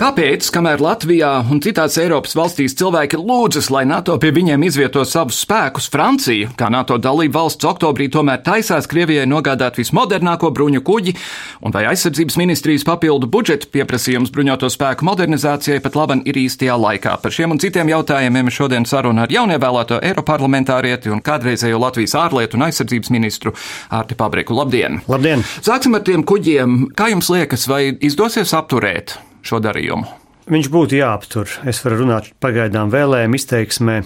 Kāpēc, 0.00 0.46
kamēr 0.48 0.80
Latvijā 0.80 1.28
un 1.52 1.58
citās 1.60 1.98
Eiropas 2.00 2.32
valstīs 2.32 2.72
cilvēki 2.80 3.18
lūdzas, 3.20 3.66
lai 3.68 3.82
NATO 3.84 4.14
pie 4.16 4.30
viņiem 4.32 4.62
izvieto 4.64 5.02
savus 5.04 5.42
spēkus, 5.44 5.90
Francija, 5.92 6.48
kā 6.56 6.70
NATO 6.72 6.96
dalība 6.96 7.42
valsts 7.42 7.68
oktobrī, 7.68 8.06
tomēr 8.08 8.40
taisās 8.40 8.88
Krievijai 8.88 9.26
nogādāt 9.28 9.76
vismodernāko 9.76 10.48
bruņu 10.56 10.80
kuģi, 10.88 11.14
un 11.60 11.76
vai 11.76 11.84
aizsardzības 11.92 12.40
ministrijas 12.40 12.88
papildu 12.88 13.28
budžeta 13.28 13.68
pieprasījums 13.76 14.32
bruņoto 14.32 14.72
spēku 14.72 15.04
modernizācijai 15.04 15.84
pat 15.84 16.00
laban 16.00 16.24
ir 16.24 16.40
īstajā 16.46 16.80
laikā? 16.80 17.18
Par 17.20 17.36
šiem 17.36 17.52
un 17.52 17.60
citiem 17.60 17.92
jautājumiem 17.92 18.48
šodien 18.48 18.88
saruna 18.88 19.28
ar 19.28 19.36
jaunievēlēto 19.36 20.00
Eiroparlamentārieti 20.00 21.12
un 21.12 21.20
kādreizējo 21.20 21.76
Latvijas 21.84 22.16
ārlietu 22.24 22.56
un 22.56 22.70
aizsardzības 22.70 23.12
ministru 23.12 23.52
Ārti 23.92 24.16
Pabriku. 24.16 24.56
Labdien! 24.56 25.02
Labdien! 25.12 25.44
Sāksim 25.60 26.00
ar 26.00 26.08
tiem 26.08 26.24
kuģiem. 26.24 26.86
Kā 26.96 27.12
jums 27.12 27.28
liekas, 27.28 27.68
vai 27.68 27.90
izdosies 28.00 28.56
apturēt? 28.56 29.20
Šo 29.46 29.62
darījumu? 29.64 30.08
Viņš 30.50 30.68
būtu 30.72 30.96
jāaptur. 30.98 31.50
Es 31.68 31.82
varu 31.84 32.00
runāt 32.00 32.32
pagaidām 32.42 32.90
vēlējuma 32.90 33.38
izteiksmē, 33.38 34.00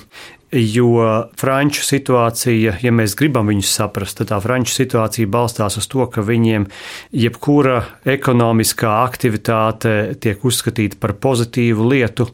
jo 0.54 0.98
franču 1.40 1.82
situācija, 1.86 2.76
ja 2.82 2.92
mēs 2.94 3.14
gribam 3.18 3.48
viņus 3.50 3.70
saprast, 3.78 4.18
tad 4.20 4.30
tā 4.30 4.38
franču 4.44 4.74
situācija 4.74 5.30
balstās 5.30 5.78
uz 5.80 5.88
to, 5.90 6.04
ka 6.10 6.22
viņiem 6.26 6.66
jebkura 7.16 7.80
ekonomiskā 8.04 8.92
aktivitāte 9.06 10.14
tiek 10.20 10.44
uzskatīta 10.44 11.00
par 11.00 11.16
pozitīvu 11.22 11.88
lietu. 11.90 12.28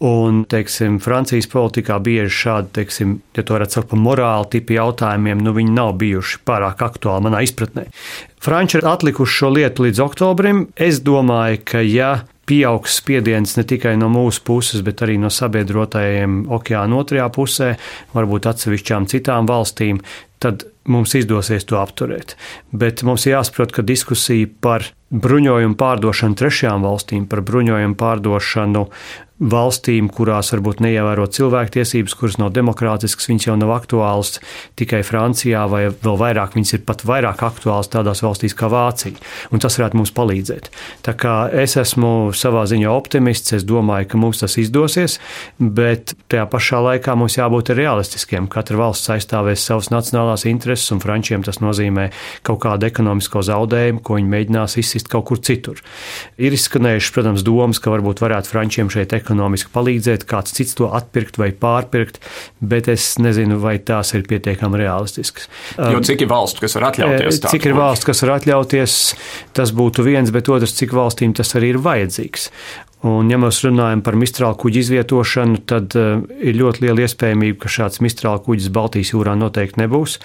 Un, 0.00 0.46
teiksim, 0.48 0.96
Francijas 1.04 1.50
politikā 1.52 1.98
bieži 2.00 2.32
šādi, 2.32 2.72
teiksim, 2.78 3.18
ja 3.36 3.44
to 3.44 3.58
varētu 3.58 3.76
saukt 3.76 3.90
par 3.92 4.00
morāli 4.00 4.48
tipu 4.56 4.78
jautājumiem, 4.78 5.42
nu 5.44 5.52
viņi 5.52 5.76
nav 5.76 5.92
bijuši 6.00 6.40
pārāk 6.48 6.80
aktuāli 6.86 7.28
manā 7.28 7.44
izpratnē. 7.44 7.90
Franči 8.40 8.80
ir 8.80 8.88
atlikuši 8.88 9.40
šo 9.42 9.52
lietu 9.58 9.84
līdz 9.84 10.00
oktobrim. 10.00 10.64
Es 10.80 11.02
domāju, 11.04 11.60
ka 11.68 11.84
ja 11.84 12.14
pieaugs 12.50 12.98
spiediens 12.98 13.54
ne 13.58 13.64
tikai 13.68 13.94
no 14.00 14.10
mūsu 14.10 14.42
puses, 14.46 14.82
bet 14.86 15.04
arī 15.06 15.16
no 15.22 15.30
sabiedrotajiem 15.30 16.42
okeāna 16.50 16.98
otrajā 17.04 17.28
pusē, 17.34 17.70
varbūt 18.16 18.50
atsevišķām 18.50 19.06
citām 19.12 19.48
valstīm, 19.50 20.02
tad 20.42 20.66
mums 20.92 21.14
izdosies 21.18 21.66
to 21.68 21.80
apturēt. 21.80 22.36
Bet 22.72 23.04
mums 23.06 23.28
jāsaprot, 23.28 23.74
ka 23.76 23.86
diskusija 23.86 24.50
par 24.60 24.90
bruņojumu 25.10 25.74
pārdošanu 25.78 26.38
trešajām 26.38 26.86
valstīm, 26.86 27.26
par 27.30 27.42
bruņojumu 27.46 27.98
pārdošanu 27.98 28.86
valstīm, 29.40 30.10
kurās 30.12 30.52
varbūt 30.52 30.82
neievēro 30.84 31.24
cilvēktiesības, 31.32 32.14
kuras 32.18 32.36
nav 32.40 32.52
demokrātiskas, 32.52 33.28
viņas 33.30 33.46
jau 33.48 33.56
nav 33.56 33.72
aktuālas 33.72 34.36
tikai 34.78 35.00
Francijā, 35.06 35.64
vai 35.70 35.86
vēl 35.88 36.18
vairāk 36.20 36.56
viņas 36.58 36.74
ir 36.76 36.82
pat 36.84 37.04
vairāk 37.08 37.40
aktuālas 37.48 37.88
tādās 37.92 38.20
valstīs 38.24 38.54
kā 38.56 38.68
Vācija. 38.70 39.16
Un 39.50 39.62
tas 39.64 39.78
varētu 39.80 39.96
mums 39.96 40.12
palīdzēt. 40.16 40.68
Tā 41.06 41.16
kā 41.16 41.36
es 41.56 41.78
esmu 41.80 42.34
savā 42.36 42.66
ziņā 42.68 42.92
optimists, 42.92 43.54
es 43.56 43.64
domāju, 43.64 44.10
ka 44.12 44.20
mums 44.20 44.44
tas 44.44 44.58
izdosies, 44.60 45.16
bet 45.58 46.14
tajā 46.28 46.44
pašā 46.52 46.82
laikā 46.90 47.16
mums 47.16 47.38
jābūt 47.40 47.72
realistiskiem. 47.80 48.50
Katra 48.52 48.82
valsts 48.82 49.08
aizstāvēs 49.16 49.64
savas 49.64 49.88
nacionālās 49.94 50.44
intereses 50.50 50.79
intereses, 50.80 50.92
un 50.92 51.00
Frančiem 51.00 51.44
tas 51.44 51.60
nozīmē 51.60 52.10
kaut 52.46 52.60
kādu 52.64 52.88
ekonomisko 52.88 53.42
zaudējumu, 53.44 54.02
ko 54.02 54.16
viņi 54.16 54.30
mēģinās 54.30 54.78
izsist 54.80 55.08
kaut 55.10 55.26
kur 55.28 55.40
citur. 55.40 55.80
Ir 56.38 56.52
izskanējušas, 56.52 57.12
protams, 57.14 57.44
domas, 57.44 57.80
ka 57.80 57.92
varbūt 57.92 58.20
varētu 58.20 58.50
Frančiem 58.50 58.90
šeit 58.90 59.12
ekonomiski 59.12 59.70
palīdzēt, 59.74 60.26
kāds 60.28 60.54
cits 60.56 60.76
to 60.78 60.90
atpirkt 60.90 61.38
vai 61.38 61.50
pārpirkt, 61.52 62.20
bet 62.60 62.88
es 62.88 63.18
nezinu, 63.20 63.60
vai 63.60 63.78
tās 63.78 64.14
ir 64.14 64.26
pietiekami 64.28 64.80
realistiskas. 64.80 65.48
Jo 65.76 66.00
cik 66.04 66.24
ir 66.26 66.30
valstu, 66.30 66.64
kas 66.64 66.76
var 66.78 66.90
atļauties? 66.90 67.42
Cik 67.50 67.70
ir 67.70 67.76
valsts, 67.78 68.06
kas 68.08 68.22
var 68.24 68.38
atļauties, 68.38 69.00
tas 69.56 69.74
būtu 69.74 70.06
viens, 70.06 70.32
bet 70.32 70.48
otrs, 70.50 70.76
cik 70.78 70.94
valstīm 70.96 71.34
tas 71.36 71.52
arī 71.58 71.74
ir 71.74 71.82
vajadzīgs. 71.82 72.50
Un, 73.00 73.30
ja 73.32 73.38
mēs 73.40 73.62
runājam 73.64 74.02
par 74.04 74.16
mistrālu 74.20 74.58
kuģu 74.60 74.82
izvietošanu, 74.82 75.62
tad 75.68 75.94
uh, 75.96 76.20
ir 76.36 76.58
ļoti 76.58 76.84
liela 76.84 77.06
iespējamība, 77.06 77.56
ka 77.62 77.70
šāds 77.72 78.02
mistrālu 78.04 78.42
kuģis 78.44 78.68
Baltijas 78.76 79.14
jūrā 79.14 79.32
noteikti 79.40 79.80
nebūs. 79.80 80.18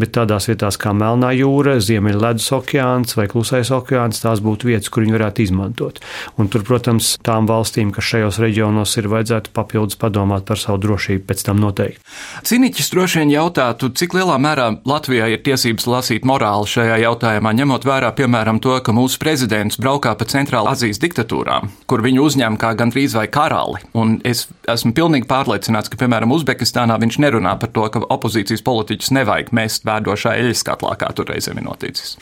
Bet 0.00 0.14
tādās 0.16 0.48
vietās 0.48 0.78
kā 0.80 0.94
Melnā 0.96 1.34
jūra, 1.36 1.76
Ziemeļledus 1.84 2.48
okeāns 2.56 3.18
vai 3.18 3.26
Klusais 3.28 3.68
okeāns, 3.76 4.22
tās 4.24 4.40
būtu 4.44 4.70
vietas, 4.70 4.88
kur 4.88 5.04
viņi 5.04 5.16
varētu 5.18 5.44
izmantot. 5.44 6.00
Un 6.40 6.48
tur, 6.48 6.64
protams, 6.64 7.18
tām 7.20 7.50
valstīm, 7.50 7.90
kas 7.92 8.08
šajos 8.14 8.40
reģionos 8.40 8.96
ir, 8.96 9.10
vajadzētu 9.12 9.52
papildus 9.52 10.00
padomāt 10.00 10.48
par 10.48 10.60
savu 10.62 10.80
drošību 10.86 11.28
pēc 11.28 11.44
tam 11.50 11.60
noteikti. 11.60 12.00
Ciniķis 12.48 12.90
droši 12.96 13.20
vien 13.20 13.34
jautātu, 13.34 13.92
cik 13.92 14.16
lielā 14.16 14.38
mērā 14.40 14.70
Latvijā 14.88 15.28
ir 15.34 15.44
tiesības 15.44 15.84
lasīt 15.84 16.24
morāli 16.24 16.72
šajā 16.78 16.96
jautājumā, 17.04 17.52
ņemot 17.60 17.84
vērā, 17.84 18.14
piemēram, 18.16 18.62
to, 18.64 18.78
ka 18.80 18.96
mūsu 18.96 19.20
prezidents 19.20 19.76
braukā 19.76 20.16
pa 20.16 20.28
Centrālā 20.32 20.72
Azijas 20.72 21.02
diktatūrām, 21.02 21.68
kur 21.84 22.00
viņi 22.00 22.21
viņu 22.22 22.30
uzņem 22.30 22.56
kā 22.58 22.74
gandrīz 22.78 23.14
vai 23.16 23.26
karali. 23.28 23.82
Un 23.94 24.20
es 24.24 24.48
esmu 24.68 24.92
pilnīgi 24.94 25.26
pārliecināts, 25.26 25.90
ka, 25.90 25.98
piemēram, 25.98 26.32
Uzbekistānā 26.32 26.98
viņš 27.00 27.18
nerunā 27.18 27.58
par 27.58 27.70
to, 27.74 27.88
ka 27.90 28.02
opozīcijas 28.08 28.62
politiķus 28.62 29.12
nevajag 29.12 29.52
mest 29.52 29.84
vērdošā 29.84 30.36
eļļaskatlā, 30.38 30.96
kā 30.98 31.10
tur 31.14 31.26
reizēm 31.28 31.58
ir 31.58 31.66
noticis. 31.66 32.16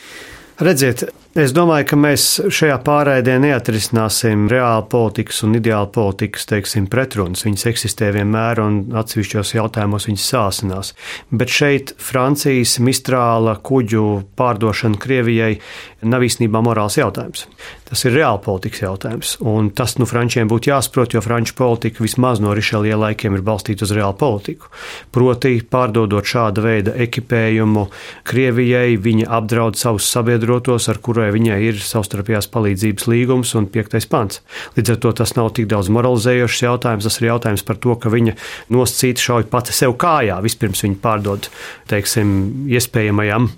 Redziet, 0.59 1.05
es 1.39 1.53
domāju, 1.55 1.85
ka 1.91 1.97
mēs 1.99 2.25
šajā 2.51 2.75
pārraidē 2.85 3.37
neatrisināsim 3.43 4.47
reāli 4.51 4.87
politikas 4.91 5.41
un 5.47 5.55
ideāli 5.59 5.91
politikas 5.95 6.47
teiksim, 6.49 6.89
pretrunas. 6.91 7.45
Viņas 7.47 7.67
eksistē 7.71 8.11
vienmēr, 8.15 8.59
un 8.63 8.81
atsevišķos 8.99 9.53
jautājumos 9.55 10.09
viņas 10.09 10.27
sāsinās. 10.33 10.93
Bet 11.31 11.53
šeit 11.53 11.95
Francijas 12.01 12.77
mistrāla 12.83 13.55
kuģu 13.63 14.05
pārdošana 14.39 14.99
Krievijai 15.01 15.53
nav 16.01 16.25
īstenībā 16.25 16.61
morāls 16.65 16.97
jautājums. 16.97 17.45
Tas 17.91 18.05
ir 18.07 18.15
reāli 18.15 18.39
politikas 18.45 18.81
jautājums. 18.85 19.33
Un 19.43 19.69
tas 19.75 19.97
nu 19.99 20.07
Frančiem 20.07 20.49
būtu 20.49 20.71
jāsaprot, 20.71 21.11
jo 21.11 21.21
franču 21.23 21.57
politika 21.59 22.03
vismaz 22.03 22.39
no 22.39 22.53
Rišelie 22.55 22.95
laikiem 22.95 23.35
ir 23.35 23.43
balstīta 23.45 23.83
uz 23.83 23.91
reālu 23.95 24.15
politiku. 24.17 24.71
Proti, 25.11 25.57
pārdodot 25.67 26.25
šāda 26.27 26.63
veida 26.63 26.95
ekipējumu 27.05 27.87
Krievijai, 28.27 28.95
viņa 28.95 29.27
apdraud 29.37 29.79
savus 29.79 30.07
sabiedrotos, 30.07 30.87
ar 30.87 31.01
kurai 31.21 31.35
viņai 31.35 31.59
ir 31.67 31.77
savstarpējās 31.77 32.47
palīdzības 32.49 33.05
līgums 33.11 33.51
un 33.53 33.67
piektais 33.69 34.07
pants. 34.09 34.39
Līdz 34.73 34.95
ar 34.95 34.97
to 35.03 35.11
tas 35.19 35.35
nav 35.37 35.51
tik 35.53 35.67
daudz 35.69 35.91
moralizējošs 35.93 36.63
jautājums, 36.65 37.05
tas 37.05 37.19
ir 37.21 37.27
jautājums 37.27 37.63
par 37.67 37.77
to, 37.77 37.93
ka 38.01 38.09
viņa 38.09 38.33
noscīta 38.73 39.21
šauj 39.21 39.45
pati 39.51 39.75
sev 39.75 39.93
kājā. 40.01 40.39
Vispirms 40.41 40.81
viņa 40.81 40.97
pārdod, 41.03 41.49
teiksim, 41.91 42.31
iespējamajam 42.73 43.51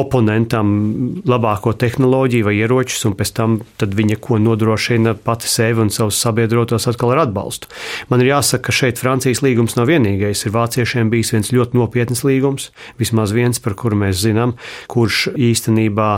oponentam 0.00 0.72
labāko 1.28 1.74
tehnoloģiju 1.76 2.48
vai 2.48 2.56
ieročus, 2.62 3.04
un 3.10 3.16
pēc 3.18 3.34
tam 3.36 3.58
viņa 3.84 4.16
ko 4.24 4.40
nodrošina 4.40 5.12
pati 5.20 5.50
sevi 5.50 5.84
un 5.84 5.92
savus 5.92 6.22
sabiedrotos 6.24 6.88
atkal 6.88 7.12
ar 7.12 7.26
atbalstu. 7.26 7.68
Man 8.08 8.24
ir 8.24 8.32
jāsaka, 8.32 8.70
ka 8.70 8.76
šeit 8.80 9.02
Francijas 9.02 9.44
līgums 9.44 9.76
nav 9.76 9.90
vienīgais. 9.92 10.46
Ir 10.46 10.56
vāciešiem 10.56 11.12
bijis 11.12 11.34
viens 11.36 11.52
ļoti 11.52 11.76
nopietns 11.76 12.24
līgums, 12.24 12.70
vismaz 13.00 13.36
viens, 13.36 13.60
par 13.60 13.76
kuru 13.76 13.98
mēs 14.06 14.22
zinām, 14.24 14.56
kurš 14.88 15.26
īstenībā 15.36 16.10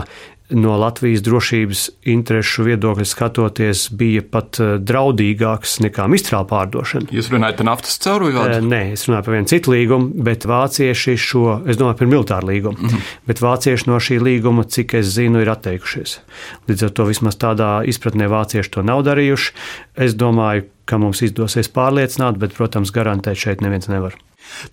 no 0.53 0.75
Latvijas 0.77 1.23
drošības 1.25 1.83
interesu 2.13 2.65
viedokļa 2.67 3.05
skatoties, 3.07 3.85
bija 3.97 4.23
pat 4.33 4.59
eh, 4.61 4.75
draudīgāks 4.81 5.79
nekā 5.83 6.05
mistrāla 6.11 6.47
pārdošana. 6.49 7.09
Jūs 7.13 7.31
runājat 7.33 7.59
par 7.61 7.69
naftas 7.71 7.99
caurvīvādu? 8.03 8.57
Eh, 8.57 8.67
nē, 8.73 8.81
es 8.95 9.07
runāju 9.07 9.27
par 9.27 9.37
vienu 9.37 9.51
citu 9.51 9.73
līgumu, 9.73 10.25
bet 10.27 10.47
vācieši 10.49 11.15
šo, 11.19 11.45
es 11.69 11.79
domāju 11.79 12.01
par 12.01 12.11
militāru 12.11 12.51
līgumu, 12.51 12.77
mm 12.79 12.89
-hmm. 12.89 13.15
bet 13.29 13.41
vācieši 13.43 13.89
no 13.89 13.99
šī 13.99 14.19
līguma, 14.23 14.63
cik 14.63 14.93
es 15.01 15.13
zinu, 15.15 15.41
ir 15.41 15.49
atteikušies. 15.49 16.19
Līdz 16.67 16.85
ar 16.85 16.89
to 16.89 17.05
vismaz 17.09 17.37
tādā 17.37 17.71
izpratnē 17.87 18.29
vācieši 18.29 18.69
to 18.69 18.83
nav 18.83 19.03
darījuši. 19.03 19.51
Es 19.95 20.15
domāju, 20.15 20.63
ka 20.85 20.97
mums 20.97 21.21
izdosies 21.21 21.69
pārliecināt, 21.69 22.37
bet, 22.37 22.53
protams, 22.53 22.91
garantēt 22.91 23.39
šeit 23.39 23.61
neviens 23.61 23.87
nevar. 23.87 24.15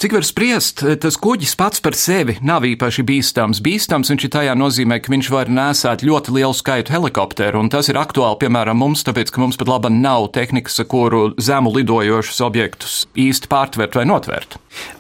Cik 0.00 0.14
var 0.16 0.26
spriest, 0.26 0.84
tas 1.02 1.18
kuģis 1.20 1.56
pats 1.58 1.82
par 1.84 1.96
sevi 1.98 2.36
nav 2.46 2.66
īpaši 2.68 3.04
bīstams. 3.06 3.62
Bīstams 3.64 4.12
viņš 4.12 4.26
ir 4.26 4.32
tajā 4.36 4.56
nozīmē, 4.58 5.00
ka 5.02 5.12
viņš 5.12 5.30
var 5.34 5.50
nesāt 5.52 6.04
ļoti 6.06 6.36
lielu 6.36 6.56
skaitu 6.56 6.94
helikopteru, 6.94 7.62
un 7.62 7.72
tas 7.72 7.90
ir 7.90 7.98
aktuāli, 8.00 8.40
piemēram, 8.44 8.80
mums, 8.80 9.04
tāpēc, 9.06 9.32
ka 9.32 9.42
mums 9.42 9.60
pat 9.60 9.70
laba 9.72 9.92
nav 9.92 10.30
tehnikas, 10.36 10.80
kuru 10.90 11.30
zemu 11.40 11.74
lidojošus 11.78 12.40
objektus 12.46 13.02
īsti 13.18 13.50
pārtvert 13.50 13.98
vai 13.98 14.06
notvert. 14.08 14.58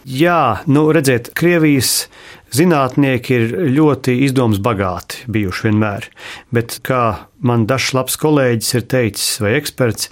Jā, 0.08 0.60
nu 0.70 0.88
redziet, 0.94 1.32
Krievijas 1.38 2.08
zinātnieki 2.54 3.36
ir 3.36 3.52
ļoti 3.76 4.16
izdomas 4.26 4.60
bagāti 4.62 5.24
bijuši 5.30 5.68
vienmēr, 5.68 6.08
bet 6.54 6.80
kā 6.86 7.28
man 7.46 7.66
dažs 7.70 7.92
labs 7.96 8.18
kolēģis 8.20 8.76
ir 8.78 8.86
teicis 8.90 9.38
vai 9.42 9.54
eksperts, 9.60 10.10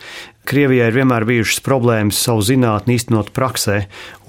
Krievijai 0.48 0.88
ir 0.88 0.96
vienmēr 0.96 1.26
bijušas 1.28 1.60
problēmas 1.64 2.20
savu 2.24 2.44
zinātni 2.46 2.96
īstenot 2.96 3.34
praksē 3.36 3.82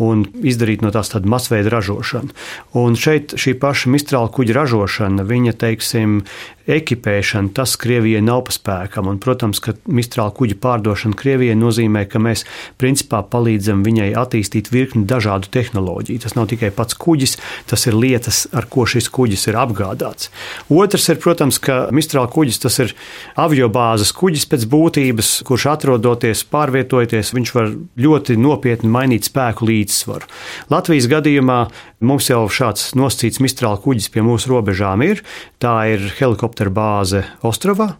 un 0.04 0.26
izdarīt 0.44 0.84
no 0.84 0.92
tās 0.96 1.12
tādu 1.14 1.32
masveida 1.32 1.72
ražošanu. 1.72 2.36
Un 2.80 2.96
šeit 3.00 3.36
šī 3.40 3.56
paša 3.60 3.92
mistrāla 3.94 4.32
kuģa 4.36 4.58
ražošana, 4.60 5.26
viņa, 5.28 5.56
teiksim, 5.60 6.22
ekipēšana, 6.70 7.52
tas 7.56 7.74
Krievijai 7.80 8.22
nav 8.24 8.44
paspēkam. 8.48 9.10
Un, 9.10 9.20
protams, 9.22 9.62
ka 9.64 9.74
mistrāla 9.90 10.34
kuģa 10.36 10.58
pārdošana 10.62 11.18
Krievijai 11.18 11.58
nozīmē, 11.58 12.06
ka 12.10 12.22
mēs 12.22 12.46
principā 12.82 13.22
palīdzam 13.26 13.82
viņai 13.86 14.12
attīstīt 14.20 14.70
virkni 14.74 15.06
dažādu 15.10 15.50
tehnoloģiju. 15.54 16.24
Tas 16.26 16.36
nav 16.38 16.50
tikai 16.52 16.72
pats 16.76 16.98
kuģis, 17.00 17.38
tas 17.70 17.88
ir 17.90 17.98
lietas, 17.98 18.44
ar 18.54 18.70
ko 18.70 18.86
šis 18.90 19.10
kuģis 19.14 19.48
ir 19.50 19.60
apgādāts. 19.60 20.30
Otrs 20.70 21.10
ir, 21.10 21.20
protams, 21.24 21.60
ka 21.64 21.82
mistrāla 21.96 22.30
kuģis 22.32 22.62
tas 22.66 22.80
ir 22.86 22.94
aviobāzes 23.40 24.14
kuģis 24.16 24.46
pēc 24.52 24.68
būtības, 24.70 25.34
kurš 25.50 25.70
atrodoties, 26.10 26.44
pārvietojoties, 26.50 27.34
viņš 27.36 27.52
var 27.54 27.70
ļoti 28.00 28.38
nopietni 28.40 28.90
mainīt 28.90 29.28
spēku 29.28 29.68
līdzsvaru. 29.70 30.28
Latvijas 30.70 31.08
gadījumā 31.10 31.60
mums 32.02 32.30
jau 32.30 32.48
šāds 32.50 32.96
nosacīts 32.96 33.40
mistrāla 33.40 33.80
kuģis 33.82 34.10
pie 34.10 34.22
mūsu 34.26 34.50
robežām 34.50 35.04
ir. 35.06 35.24
Tā 35.60 35.90
ir 35.94 36.10
helikoptera 36.20 36.70
bāze 36.72 37.26
Ostravā, 37.44 37.96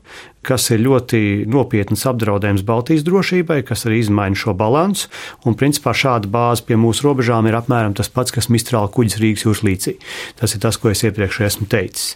kas 0.46 0.70
ir 0.74 0.84
ļoti 0.86 1.22
nopietns 1.50 2.06
apdraudējums 2.10 2.64
Baltijas 2.68 3.04
drošībai, 3.08 3.62
kas 3.68 3.86
arī 3.88 4.00
izmaina 4.04 4.38
šo 4.40 4.56
balansu. 4.58 5.10
Un, 5.48 5.58
principā, 5.60 5.94
šāda 5.96 6.30
bāze 6.32 6.66
pie 6.68 6.78
mūsu 6.80 7.08
robežām 7.08 7.50
ir 7.50 7.58
apmēram 7.60 7.96
tas 7.98 8.12
pats, 8.14 8.34
kas 8.36 8.50
Mistrāla 8.54 8.92
kuģis 8.94 9.20
Rīgas 9.20 9.46
jūras 9.46 9.66
līcī. 9.68 9.98
Tas 10.40 10.56
ir 10.56 10.64
tas, 10.64 10.80
ko 10.80 10.94
es 10.94 11.04
iepriekš 11.04 11.44
esmu 11.50 11.70
teicis. 11.72 12.16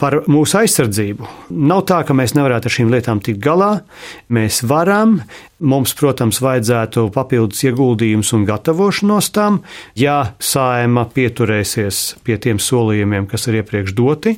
Par 0.00 0.22
mūsu 0.30 0.62
aizsardzību. 0.62 1.28
Nav 1.60 1.84
tā, 1.90 2.00
ka 2.08 2.16
mēs 2.16 2.34
nevarētu 2.38 2.70
ar 2.70 2.76
šīm 2.78 2.92
lietām 2.94 3.22
tikt 3.24 3.42
galā. 3.44 3.76
Mēs 4.32 4.64
varam. 4.66 5.20
Mums, 5.60 5.92
protams, 5.92 6.38
vajadzētu 6.40 7.10
papildus 7.12 7.60
ieguldījumus 7.68 8.30
un 8.32 8.46
gatavošanos 8.48 9.26
tam, 9.36 9.58
ja 9.92 10.30
saima 10.40 11.02
pieturēsies 11.12 11.98
pie 12.24 12.38
tiem 12.40 12.56
solījumiem, 12.56 13.26
kas 13.28 13.44
ir 13.50 13.58
iepriekš 13.58 13.92
doti, 13.98 14.32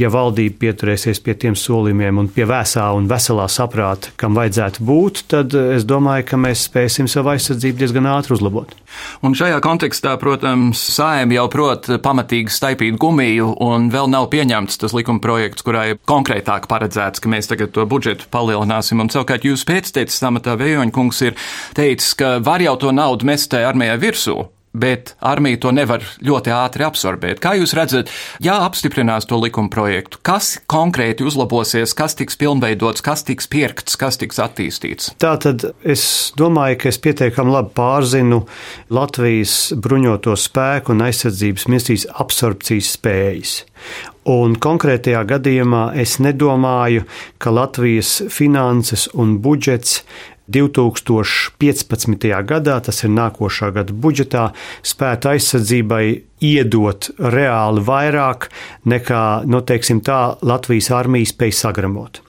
ja 0.00 0.08
valdība 0.08 0.62
pieturēsies 0.64 1.20
pie 1.26 1.36
tiem 1.44 1.58
solījumiem 1.60 2.22
un 2.22 2.32
pie 2.32 2.48
vēstures 2.48 2.61
vēsā 2.62 2.86
un 2.96 3.08
veselā 3.10 3.48
saprāta, 3.50 4.12
kam 4.20 4.36
vajadzētu 4.38 4.84
būt, 4.86 5.24
tad 5.32 5.54
es 5.54 5.86
domāju, 5.88 6.26
ka 6.30 6.38
mēs 6.40 6.66
spēsim 6.68 7.08
savu 7.10 7.32
aizsardzību 7.34 7.80
diezgan 7.80 8.08
ātri 8.10 8.36
uzlabot. 8.36 8.74
Un 9.24 9.34
šajā 9.38 9.58
kontekstā, 9.64 10.14
protams, 10.20 10.80
saimē 10.94 11.38
jau 11.38 11.48
prot 11.52 11.90
pamatīgi 12.04 12.52
staipīt 12.52 12.98
gumiju, 13.02 13.52
un 13.64 13.90
vēl 13.92 14.10
nav 14.12 14.28
pieņemts 14.32 14.80
tas 14.82 14.94
likuma 14.96 15.22
projekts, 15.24 15.64
kurā 15.66 15.88
ir 15.92 16.00
konkrētāk 16.08 16.68
paredzēts, 16.70 17.22
ka 17.22 17.32
mēs 17.32 17.50
tagad 17.50 17.74
to 17.74 17.86
budžetu 17.88 18.30
palielināsim. 18.32 19.02
Un 19.02 19.12
savukārt 19.12 19.46
jūs 19.48 19.66
pēcteicis 19.68 20.22
amatā 20.28 20.56
Vējoņkungs 20.60 21.22
ir 21.26 21.38
teicis, 21.78 22.14
ka 22.18 22.36
var 22.44 22.62
jau 22.62 22.76
to 22.78 22.94
naudu 22.94 23.28
mest 23.28 23.50
tai 23.52 23.64
armijai 23.68 23.98
virsū 24.02 24.42
bet 24.72 25.14
armija 25.20 25.60
to 25.60 25.72
nevar 25.74 26.04
ļoti 26.24 26.52
ātri 26.54 26.86
absorbēt. 26.86 27.40
Kā 27.44 27.54
jūs 27.58 27.74
redzat, 27.76 28.10
ja 28.42 28.58
apstiprinās 28.66 29.28
to 29.28 29.38
likuma 29.40 29.70
projektu, 29.72 30.20
kas 30.24 30.54
konkrēti 30.70 31.26
uzlabosies, 31.28 31.94
kas 31.96 32.16
tiks 32.18 32.38
pilnveidots, 32.40 33.04
kas 33.04 33.24
tiks 33.28 33.48
pirkts, 33.52 33.98
kas 34.00 34.20
tiks 34.20 34.40
attīstīts? 34.42 35.12
Tā 35.22 35.34
tad 35.42 35.66
es 35.84 36.04
domāju, 36.38 36.80
ka 36.82 36.92
es 36.92 37.00
pietiekami 37.02 37.56
labi 37.56 37.74
pārzinu 37.76 38.42
Latvijas 38.92 39.56
bruņoto 39.76 40.36
spēku 40.40 40.96
un 40.96 41.04
aizsardzības 41.08 41.68
ministrijas 41.68 42.08
absorpcijas 42.24 42.94
spējas. 42.96 43.58
Un 44.32 44.54
konkrētajā 44.62 45.24
gadījumā 45.26 45.88
es 45.98 46.20
nedomāju, 46.22 47.02
ka 47.42 47.50
Latvijas 47.50 48.20
finanses 48.30 49.08
un 49.18 49.40
budžets 49.42 50.04
2015. 50.54 52.28
gadā, 52.48 52.78
tas 52.84 53.02
ir 53.04 53.12
nākošā 53.14 53.72
gada 53.76 53.94
budžetā, 54.04 54.48
spētu 54.86 55.32
aizsardzībai 55.34 56.04
iedot 56.42 57.12
reāli 57.18 57.84
vairāk 57.86 58.50
nekā, 58.88 59.22
nu, 59.46 59.62
teiksim 59.66 60.02
tā, 60.04 60.24
Latvijas 60.42 60.90
armija 60.94 61.30
spēj 61.32 61.56
sagramot. 61.62 62.22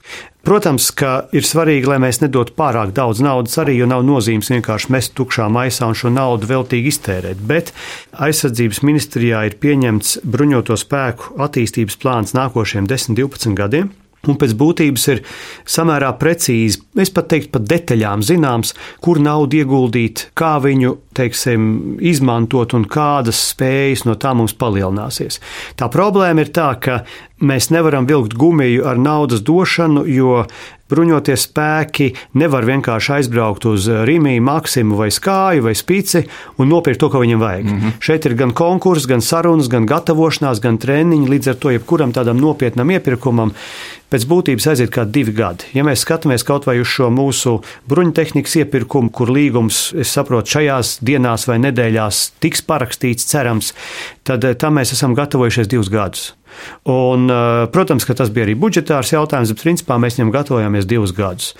Protams, 0.44 0.90
ka 0.92 1.30
ir 1.32 1.46
svarīgi, 1.48 1.88
lai 1.88 1.96
mēs 2.04 2.18
nedotu 2.20 2.52
pārāk 2.58 2.90
daudz 2.92 3.22
naudas 3.24 3.56
arī, 3.62 3.78
jo 3.78 3.86
nav 3.88 4.02
nozīmes 4.04 4.50
vienkārši 4.52 4.92
mest 4.92 5.14
tukšā 5.16 5.46
maisā 5.48 5.88
un 5.88 5.96
šo 5.96 6.12
naudu 6.12 6.50
veltīgi 6.50 6.92
iztērēt. 6.92 7.40
Bet 7.48 7.72
aizsardzības 8.12 8.82
ministrijā 8.84 9.40
ir 9.48 9.56
pieņemts 9.62 10.18
bruņoto 10.28 10.76
spēku 10.76 11.38
attīstības 11.46 11.96
plāns 12.02 12.36
nākošiem 12.36 12.84
10, 12.90 13.16
12 13.16 13.56
gadiem. 13.56 13.88
Un 14.30 14.38
pēc 14.40 14.54
būtības 14.58 15.06
ir 15.12 15.22
samērā 15.68 16.12
precīzi, 16.20 16.80
es 17.00 17.12
pat 17.14 17.28
teiktu, 17.32 17.52
pat 17.56 17.68
detaļām 17.70 18.24
zināms, 18.24 18.74
kur 19.04 19.20
naudu 19.22 19.60
ieguldīt, 19.60 20.28
kā 20.38 20.56
viņu 20.64 20.96
teiksim, 21.14 21.66
izmantot 22.02 22.74
un 22.74 22.86
kādas 22.90 23.40
spējas 23.52 24.04
no 24.08 24.16
tā 24.20 24.34
mums 24.36 24.56
palielināsies. 24.58 25.40
Tā 25.78 25.90
problēma 25.92 26.44
ir 26.44 26.50
tā, 26.54 26.72
ka 26.82 27.02
mēs 27.44 27.70
nevaram 27.74 28.08
vilkt 28.08 28.36
gumiju 28.38 28.86
ar 28.88 28.98
naudas 29.00 29.42
došanu, 29.46 30.04
jo 30.10 30.44
bruņotie 30.90 31.36
spēki 31.40 32.10
nevar 32.40 32.66
vienkārši 32.68 33.12
aizbraukt 33.18 33.66
uz 33.70 33.88
Rīgā, 33.88 34.14
Maksimu 34.44 34.98
vai 34.98 35.10
Skāju 35.12 35.64
vai 35.66 35.74
Spīci 35.76 36.24
un 36.58 36.70
nopirkt 36.70 37.00
to, 37.02 37.10
ko 37.10 37.22
viņam 37.22 37.40
vajag. 37.40 37.64
Mm 37.64 37.80
-hmm. 37.80 37.98
Šeit 38.00 38.26
ir 38.26 38.34
gan 38.34 38.52
konkurss, 38.52 39.06
gan 39.06 39.20
sarunas, 39.20 39.68
gan 39.68 39.86
gatavošanās, 39.86 40.60
gan 40.60 40.78
treniņi. 40.78 41.28
Līdz 41.28 41.48
ar 41.48 41.54
to 41.54 41.70
jebkuram 41.70 42.12
tādam 42.12 42.40
nopietnam 42.40 42.90
iepirkumam 42.90 43.52
pēc 44.10 44.26
būtības 44.30 44.68
aiziet 44.70 44.92
kā 44.94 45.04
divi 45.10 45.32
gadi. 45.32 45.64
Ja 45.74 45.84
mēs 45.84 46.04
skatāmies 46.04 46.44
kaut 46.46 46.66
vai 46.66 46.78
uz 46.80 46.86
šo 46.86 47.10
mūsu 47.10 47.56
bruņtehnikas 47.90 48.56
iepirkumu, 48.62 49.10
kur 49.10 49.32
līgums, 49.34 49.92
es 49.98 50.12
saprotu, 50.14 50.50
šajās 50.50 50.98
dienās 51.02 51.48
vai 51.50 51.58
nedēļās 51.58 52.32
tiks 52.44 52.62
parakstīts, 52.62 53.26
cerams, 53.26 53.74
tad 54.22 54.44
eh, 54.44 54.54
tam 54.54 54.78
mēs 54.78 54.92
esam 54.92 55.14
gatavojušies 55.18 55.68
divus 55.68 55.90
gadus. 55.90 56.32
Un, 56.84 57.30
eh, 57.30 57.66
protams, 57.72 58.04
ka 58.04 58.14
tas 58.14 58.30
bija 58.30 58.46
arī 58.46 58.54
budžetārs 58.58 59.12
jautājums, 59.12 59.52
bet 59.54 59.64
principā 59.64 59.98
mēs 59.98 60.18
viņam 60.18 60.32
gatavojāmies 60.34 60.86
divus 60.86 61.12
gadus. 61.12 61.54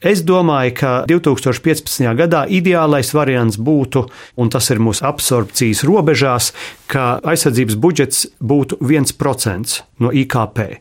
Es 0.00 0.22
domāju, 0.22 0.74
ka 0.78 1.04
2015. 1.10 2.14
gadā 2.14 2.44
ideālais 2.46 3.10
variants 3.12 3.56
būtu, 3.58 4.04
un 4.38 4.48
tas 4.48 4.70
ir 4.70 4.78
mūsu 4.78 5.02
absorpcijas 5.02 5.82
robežās, 5.82 6.52
ka 6.86 7.18
aizsardzības 7.26 7.74
budžets 7.74 8.26
būtu 8.38 8.78
1% 8.78 9.82
no 9.98 10.12
IKP. 10.14 10.78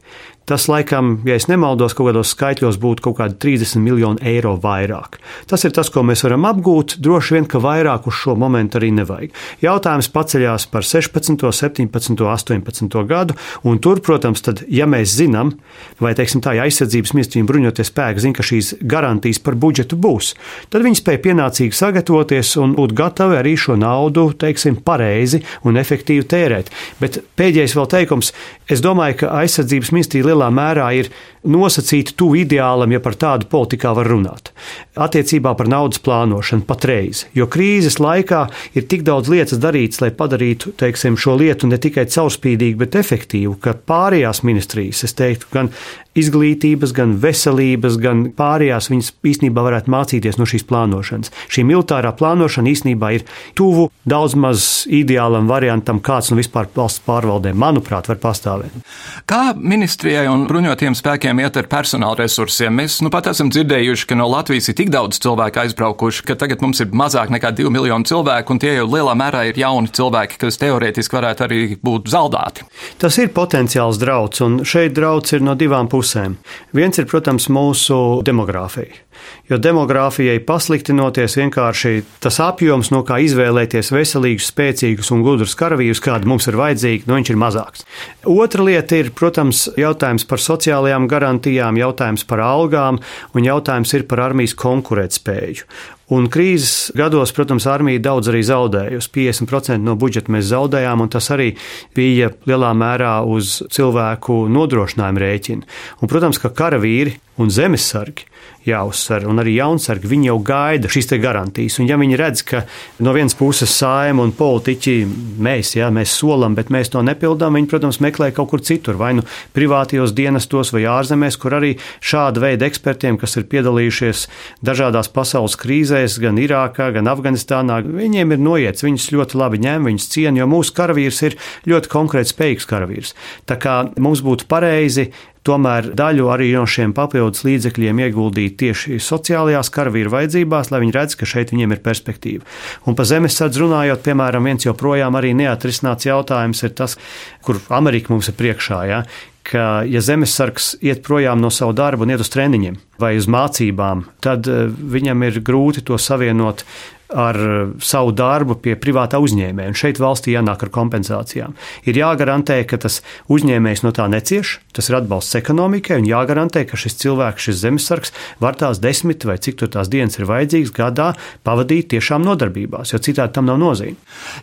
Tas, 0.48 0.70
laikam, 0.72 1.18
ja 1.28 1.36
nemaldos, 1.52 1.92
kaut 1.92 2.08
kādos 2.08 2.30
skaitļos 2.32 2.78
būtu 2.80 3.04
kaut 3.04 3.18
kādi 3.18 3.36
30 3.44 3.82
miljoni 3.84 4.22
eiro 4.32 4.54
vairāk. 4.64 5.18
Tas 5.52 5.66
ir 5.68 5.74
tas, 5.76 5.90
ko 5.92 6.06
mēs 6.08 6.24
varam 6.24 6.46
apgūt. 6.48 6.96
Droši 7.04 7.36
vien, 7.36 7.48
ka 7.52 7.60
vairāk 7.60 8.08
uz 8.08 8.16
šo 8.16 8.38
momentu 8.40 8.80
arī 8.80 8.94
nevajag. 8.96 9.36
Jautājums 9.60 10.08
paceļās 10.14 10.70
par 10.72 10.88
16, 10.88 11.44
17, 11.52 12.24
18 12.24 13.04
gadu, 13.10 13.36
un 13.68 13.82
tur, 13.84 14.00
protams, 14.00 14.40
tad, 14.46 14.62
ja 14.72 14.88
mēs 14.88 15.18
zinām, 15.18 15.52
vai 16.00 16.14
teiksim, 16.16 16.40
tā 16.46 16.56
ja 16.56 16.64
aizsardzības 16.64 17.12
ministrija 17.18 17.50
bruņotie 17.52 17.84
spēki 17.90 18.24
zina, 18.24 18.40
ka 18.40 18.48
šīs 18.48 18.72
garantijas 18.88 19.44
par 19.44 19.60
budžetu 19.60 20.00
būs, 20.00 20.32
tad 20.72 20.88
viņi 20.88 21.02
spēja 21.02 21.24
pienācīgi 21.28 21.76
sagatavoties 21.76 22.54
un 22.64 22.78
būt 22.80 22.96
gatavi 22.96 23.36
arī 23.42 23.58
šo 23.60 23.76
naudu, 23.76 24.30
teiksim, 24.40 24.80
pareizi 24.80 25.44
un 25.68 25.84
efektīvi 25.84 26.24
tērēt. 26.24 26.72
Bet 27.04 27.20
pēdējais 27.36 27.76
vēl 27.76 27.92
teikums, 27.98 28.32
es 28.72 28.80
domāju, 28.86 29.20
ka 29.26 29.36
aizsardzības 29.44 29.92
ministrija 29.92 30.32
lielā 30.38 30.54
mērā 30.54 30.88
ir 30.98 31.10
nosacīti 31.48 32.16
tuvu 32.18 32.42
ideālam, 32.44 32.92
ja 32.92 33.02
par 33.04 33.16
tādu 33.16 33.48
politikā 33.50 33.94
var 33.96 34.08
runāt. 34.10 34.52
Attiecībā 34.98 35.54
par 35.58 35.70
naudas 35.72 36.02
plānošanu 36.04 36.66
patreiz, 36.68 37.26
jo 37.38 37.48
krīzes 37.48 38.00
laikā 38.04 38.48
ir 38.76 38.88
tik 38.90 39.06
daudz 39.08 39.32
lietas 39.32 39.62
darīts, 39.64 40.02
lai 40.04 40.12
padarītu 40.12 40.74
teiksim, 40.80 41.18
šo 41.18 41.38
lietu 41.40 41.70
ne 41.70 41.80
tikai 41.80 42.08
caurspīdīgu, 42.12 42.82
bet 42.84 43.00
efektīvu, 43.00 43.56
ka 43.64 43.78
pārējās 43.88 44.44
ministrijas, 44.48 45.06
es 45.08 45.16
teiktu, 45.18 45.48
gan 45.54 45.72
izglītības, 46.18 46.94
gan 46.98 47.16
veselības, 47.22 47.98
gan 48.02 48.24
pārējās 48.38 48.90
viņas 48.92 49.12
īstenībā 49.32 49.64
varētu 49.68 49.92
mācīties 49.94 50.40
no 50.40 50.48
šīs 50.50 50.66
plānošanas. 50.68 51.34
Šī 51.54 51.64
militārā 51.68 52.12
plānošana 52.18 52.72
īstenībā 52.74 53.12
ir 53.20 53.26
tuvu 53.58 53.88
daudz 54.08 54.34
maz 54.40 54.66
ideālam 54.90 55.50
variantam, 55.50 56.02
kāds 56.02 56.32
nu 56.32 56.40
vispār 56.40 56.72
valsts 56.76 57.04
pārvaldē, 57.06 57.54
manuprāt, 57.54 58.10
var 58.10 58.22
pastāvēt. 58.24 58.82
Kā 59.30 59.52
ministrijai 59.58 60.26
un 60.32 60.46
bruņotiem 60.50 60.96
spēkiem 60.98 61.40
iet 61.44 61.58
ar 61.60 61.68
personāla 61.72 62.20
resursiem. 62.22 62.76
Mēs 62.80 63.00
nu 63.06 63.12
pat 63.14 63.30
esam 63.32 63.50
dzirdējuši, 63.54 64.08
ka 64.10 64.18
no 64.20 64.28
Latvijas 64.32 64.70
ir 64.72 64.78
tik 64.80 64.92
daudz 64.94 65.20
cilvēku 65.24 65.64
aizbraukuši, 65.64 66.26
ka 66.28 66.38
tagad 66.40 66.62
mums 66.66 66.84
ir 66.84 66.92
mazāk 66.92 67.32
nekā 67.34 67.54
2 67.58 67.72
miljoni 67.74 68.08
cilvēku, 68.10 68.54
un 68.54 68.62
tie 68.64 68.76
jau 68.78 68.88
lielā 68.90 69.16
mērā 69.18 69.46
ir 69.50 69.60
jauni 69.62 69.92
cilvēki, 69.94 70.40
kas 70.44 70.60
teorētiski 70.62 71.20
varētu 71.20 71.48
arī 71.48 71.62
būt 71.84 72.12
zaldāti. 72.14 72.68
Tas 73.02 73.18
ir 73.22 73.34
potenciāls 73.36 74.00
drauds, 74.02 74.44
un 74.46 74.62
šeit 74.68 74.96
drauds 74.98 75.34
ir 75.38 75.46
no 75.48 75.58
divām 75.58 75.90
pusēm. 75.92 76.38
Viens 76.78 77.00
ir, 77.02 77.10
protams, 77.10 77.50
mūsu 77.54 78.22
demogrāfija. 78.28 79.07
Jo 79.48 79.60
demogrāfijai 79.64 80.42
pasliktinoties, 80.44 81.38
vienkārši 81.40 82.02
tas 82.24 82.40
apjoms, 82.44 82.92
no 82.92 83.04
kā 83.08 83.20
izvēlēties 83.24 83.94
veselīgus, 83.96 84.50
spēcīgus 84.52 85.12
un 85.16 85.24
gudrus 85.26 85.56
karavīrus, 85.60 86.04
kādi 86.04 86.28
mums 86.28 86.50
ir 86.52 86.60
vajadzīgi, 86.60 87.08
nu, 87.08 87.18
viņš 87.20 87.34
ir 87.34 87.42
mazāks. 87.42 87.86
Otra 88.28 88.66
lieta 88.68 89.00
ir, 89.00 89.14
protams, 89.16 89.68
jautājums 89.80 90.28
par 90.28 90.44
sociālajām 90.44 91.08
garantijām, 91.12 91.80
jautājums 91.80 92.28
par 92.28 92.44
algām 92.44 93.00
un 93.34 93.48
jautājums 93.48 93.94
ir 93.98 94.08
par 94.10 94.26
armijas 94.30 94.58
konkurētspēju. 94.60 95.70
Un 96.08 96.30
krīzes 96.32 96.94
gados, 96.96 97.34
protams, 97.36 97.66
armija 97.68 98.00
daudz 98.00 98.30
arī 98.32 98.40
zaudējusi. 98.48 99.10
50% 99.12 99.84
no 99.84 99.98
budžeta 100.00 100.32
mēs 100.32 100.48
zaudējām, 100.54 101.04
un 101.04 101.12
tas 101.12 101.28
arī 101.36 101.50
bija 101.98 102.30
lielā 102.48 102.72
mērā 102.80 103.18
uz 103.28 103.58
cilvēku 103.76 104.46
nodrošinājumu 104.56 105.24
rēķina. 105.26 105.68
Un, 106.00 106.12
protams, 106.12 106.40
ka 106.40 106.54
karavīri 106.56 107.18
un 107.44 107.52
zemesargi 107.52 108.24
jāuzsver, 108.68 109.24
un 109.30 109.40
arī 109.42 109.56
jaunsargi, 109.58 110.10
viņi 110.12 110.28
jau 110.28 110.38
gaida 110.44 110.90
šīs 110.92 111.10
garantijas. 111.24 111.78
Un, 111.80 111.88
ja 111.88 111.98
viņi 112.00 112.18
redz, 112.20 112.44
ka 112.48 112.64
no 113.04 113.14
vienas 113.16 113.36
puses 113.38 113.72
sājuma 113.72 114.26
un 114.26 114.34
politiķi 114.36 114.96
mēs, 115.44 115.76
jā, 115.78 115.88
mēs 115.94 116.16
solam, 116.20 116.56
bet 116.58 116.72
mēs 116.74 116.92
to 116.94 117.04
nepildām, 117.06 117.56
viņi, 117.58 117.70
protams, 117.72 118.02
meklē 118.04 118.34
kaut 118.36 118.52
kur 118.52 118.64
citur, 118.64 118.98
vai 119.00 119.14
nu 119.18 119.24
privātajos 119.56 120.16
dienestos, 120.18 120.74
vai 120.76 120.84
ārzemēs, 120.92 121.40
kur 121.40 121.56
arī 121.60 121.76
šāda 122.04 122.44
veida 122.44 122.68
ekspertiem, 122.68 123.20
kas 123.22 123.38
ir 123.40 123.48
piedalījušies 123.52 124.26
dažādās 124.68 125.12
pasaules 125.16 125.56
krīzēs, 125.60 125.97
gan 126.22 126.38
Irākā, 126.42 126.90
gan 126.96 127.10
Afganistānā, 127.12 127.80
viņiem 127.86 128.36
ir 128.36 128.44
noiets, 128.44 128.86
viņus 128.86 129.10
ļoti 129.16 129.40
labi 129.40 129.62
ņem, 129.64 129.88
viņus 129.90 130.12
ciena, 130.14 130.42
jo 130.42 130.50
mūsu 130.52 130.76
karavīrs 130.78 131.24
ir 131.28 131.40
ļoti 131.70 131.92
konkrēti 131.94 132.34
spējīgs 132.34 132.70
karavīrs. 132.70 133.16
Tā 133.50 133.58
kā 133.62 133.80
mums 134.02 134.24
būtu 134.26 134.48
pareizi 134.52 135.10
tomēr 135.48 135.92
daļu 135.96 136.28
arī 136.34 136.50
no 136.56 136.66
šiem 136.68 136.94
papildus 136.98 137.46
līdzekļiem 137.48 138.02
ieguldīt 138.08 138.58
tieši 138.60 139.00
sociālajās 139.04 139.72
karavīru 139.74 140.12
vajadzībās, 140.14 140.72
lai 140.74 140.82
viņi 140.84 140.96
redz, 140.98 141.16
ka 141.20 141.30
šeit 141.30 141.54
viņiem 141.54 141.78
ir 141.78 141.84
perspektīva. 141.86 142.44
Un 142.88 142.98
par 142.98 143.08
zemesardzi 143.10 143.64
runājot, 143.64 144.04
piemēram, 144.06 144.50
viens 144.50 144.68
joprojām 144.68 145.18
arī 145.20 145.34
neatrisināts 145.38 146.10
jautājums 146.10 146.64
ir 146.68 146.76
tas, 146.78 146.98
kur 147.46 147.62
Amerika 147.74 148.14
mums 148.14 148.32
ir 148.32 148.38
priekšā. 148.40 148.82
Ja? 148.92 149.04
Ka, 149.48 149.84
ja 149.88 150.02
zemesargs 150.04 150.76
iet 150.84 151.04
projām 151.06 151.42
no 151.42 151.52
savu 151.54 151.76
darbu 151.78 152.06
un 152.06 152.14
iet 152.14 152.24
uz 152.24 152.32
treniņiem 152.34 152.78
vai 153.02 153.16
uz 153.20 153.30
mācībām, 153.32 154.06
tad 154.24 154.50
eh, 154.52 154.68
viņam 154.68 155.26
ir 155.30 155.42
grūti 155.46 155.86
to 155.88 156.00
savienot 156.02 156.66
ar 157.14 157.36
eh, 157.36 157.74
savu 157.84 158.12
darbu 158.12 158.58
pie 158.62 158.76
privātā 158.80 159.20
uzņēmēja. 159.24 159.72
Un 159.72 159.78
šeit 159.78 160.02
valstī 160.02 160.36
jānāk 160.36 160.66
ar 160.66 160.72
kompensācijām. 160.74 161.56
Ir 161.88 162.00
jāgarantē, 162.02 162.60
ka 162.68 162.80
tas 162.84 163.00
uzņēmējs 163.32 163.84
no 163.86 163.94
tā 163.96 164.08
necieš, 164.12 164.58
tas 164.76 164.90
ir 164.90 165.00
atbalsts 165.00 165.38
ekonomikai, 165.40 166.02
un 166.02 166.10
jāgarantē, 166.10 166.66
ka 166.68 166.80
šis 166.80 167.00
cilvēks, 167.02 167.48
šis 167.48 167.62
zemesargs, 167.64 168.14
var 168.44 168.58
tās 168.60 168.82
desmit 168.84 169.26
vai 169.28 169.38
cik 169.42 169.60
tur 169.62 169.72
tās 169.74 169.92
dienas 169.92 170.20
ir 170.20 170.28
vajadzīgas 170.30 170.74
gadā 170.76 171.12
pavadīt 171.48 171.92
tiešām 171.96 172.26
nodarbībās, 172.28 172.94
jo 172.94 173.02
citādi 173.04 173.36
tam 173.38 173.48
nav 173.50 173.60
nozīme. 173.62 173.98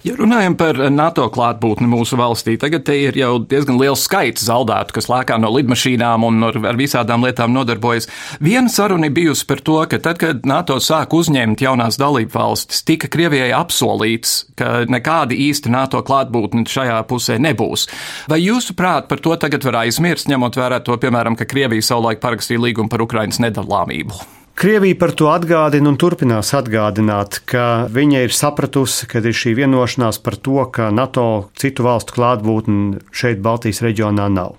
Ja 0.06 0.16
runājam 0.18 0.56
par 0.58 0.78
NATO 0.92 1.26
klātbūtni 1.32 1.88
mūsu 1.90 2.18
valstī, 2.20 2.56
tagad 2.60 2.86
te 2.88 2.96
ir 2.98 3.18
jau 3.18 3.36
diezgan 3.42 3.78
liels 3.80 4.04
skaits 4.08 4.46
zaudētu, 4.48 4.96
kas 4.96 5.10
lēkā 5.12 5.38
no 5.40 5.52
lidmašīnām 5.54 6.26
un 6.26 6.48
ar 6.48 6.78
visādām 6.78 7.26
lietām 7.26 7.54
nodarbojas. 7.54 8.08
Viena 8.44 8.72
saruna 8.72 9.10
bijusi 9.12 9.46
par 9.48 9.62
to, 9.64 9.78
ka 9.90 10.00
tad, 10.02 10.20
kad 10.22 10.46
NATO 10.48 10.80
sāk 10.82 11.14
uzņemt 11.16 11.62
jaunās 11.64 11.98
dalību 12.00 12.34
valsts, 12.34 12.53
valstis 12.54 12.84
tika 12.86 13.10
Krievijai 13.10 13.50
apsolīts, 13.56 14.44
ka 14.58 14.84
nekāda 14.90 15.34
īsta 15.34 15.72
NATO 15.72 16.02
klātbūtne 16.06 16.64
šajā 16.70 17.00
pusē 17.10 17.40
nebūs. 17.42 17.88
Vai 18.30 18.40
jūsuprāt 18.44 19.10
par 19.10 19.22
to 19.24 19.34
tagad 19.40 19.66
var 19.66 19.82
aizmirst, 19.84 20.30
ņemot 20.30 20.60
vērā 20.60 20.80
to, 20.86 20.96
piemēram, 21.00 21.38
ka 21.38 21.48
Krievija 21.50 21.82
savulaik 21.82 22.22
parakstīja 22.22 22.62
līgumu 22.68 22.92
par 22.92 23.04
Ukrainas 23.04 23.42
nedalāmību? 23.42 24.43
Krievija 24.54 24.94
par 24.94 25.10
to 25.18 25.26
atgādina 25.34 25.90
un 25.90 25.96
turpinās 25.98 26.52
atgādināt, 26.54 27.40
ka 27.50 27.88
viņa 27.90 28.20
ir 28.22 28.34
sapratusi, 28.34 29.08
ka 29.10 29.18
ir 29.18 29.34
šī 29.34 29.50
vienošanās 29.58 30.20
par 30.22 30.36
to, 30.38 30.60
ka 30.70 30.92
NATO 30.94 31.24
citu 31.58 31.82
valstu 31.82 32.14
klātbūtne 32.14 33.00
šeit, 33.10 33.40
Baltijas 33.42 33.82
reģionā, 33.82 34.28
nav. 34.30 34.54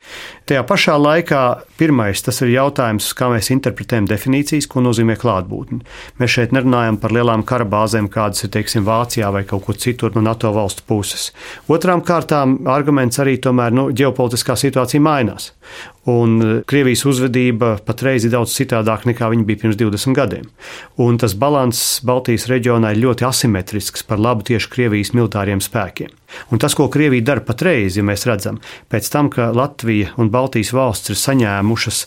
Tajā 0.46 0.66
pašā 0.68 0.98
laikā 1.00 1.40
pirmais 1.80 2.20
tas 2.22 2.42
ir 2.44 2.52
jautājums, 2.58 3.08
kā 3.16 3.32
mēs 3.32 3.48
interpretējam 3.56 4.10
definīcijas, 4.12 4.68
ko 4.68 4.84
nozīmē 4.84 5.16
klātbūtne. 5.22 5.80
Mēs 6.20 6.36
šeit 6.36 6.52
nerunājam 6.54 7.00
par 7.00 7.16
lielām 7.16 7.48
kara 7.48 7.66
bāzēm, 7.66 8.12
kādas 8.12 8.44
ir 8.44 8.52
teiksim, 8.52 8.84
Vācijā 8.86 9.32
vai 9.32 9.46
kaut 9.48 9.64
kur 9.64 9.80
citur 9.80 10.12
no 10.14 10.26
NATO 10.28 10.52
valstu 10.54 10.84
puses. 10.92 11.32
Otrām 11.72 12.04
kārtām 12.04 12.60
arguments 12.68 13.24
arī 13.24 13.40
tomēr 13.40 13.72
nu, 13.72 13.88
ģeopolitiskā 13.96 14.60
situācija 14.60 15.08
mainās. 15.08 15.54
Un 16.12 16.36
e, 16.38 16.48
Krievijas 16.70 17.02
uzvedība 17.10 17.76
patreiz 17.86 18.28
ir 18.28 18.34
daudz 18.36 18.54
citādāka 18.54 19.10
nekā 19.10 19.30
viņa 19.32 19.46
bija 19.48 19.62
pirms 19.64 19.80
20 19.80 20.18
gadiem. 20.18 20.46
Un 21.02 21.18
tas 21.22 21.34
balanss 21.34 22.00
Baltijas 22.06 22.46
reģionā 22.52 22.94
ir 22.94 23.02
ļoti 23.08 23.26
asimetrisks 23.26 24.06
par 24.06 24.22
labu 24.22 24.46
tieši 24.46 24.70
Krievijas 24.70 25.16
militāriem 25.18 25.64
spēkiem. 25.66 26.14
Un 26.54 26.62
tas, 26.62 26.76
ko 26.78 26.88
Krievija 26.94 27.26
dara 27.32 27.42
patreiz, 27.46 27.98
ja 27.98 28.06
mēs 28.06 28.28
redzam, 28.30 28.60
pēc 28.92 29.10
tam, 29.10 29.32
ka 29.34 29.50
Latvija 29.56 30.14
un 30.22 30.30
Baltijas 30.34 30.74
valsts 30.76 31.14
ir 31.14 31.22
saņēmušas, 31.22 32.06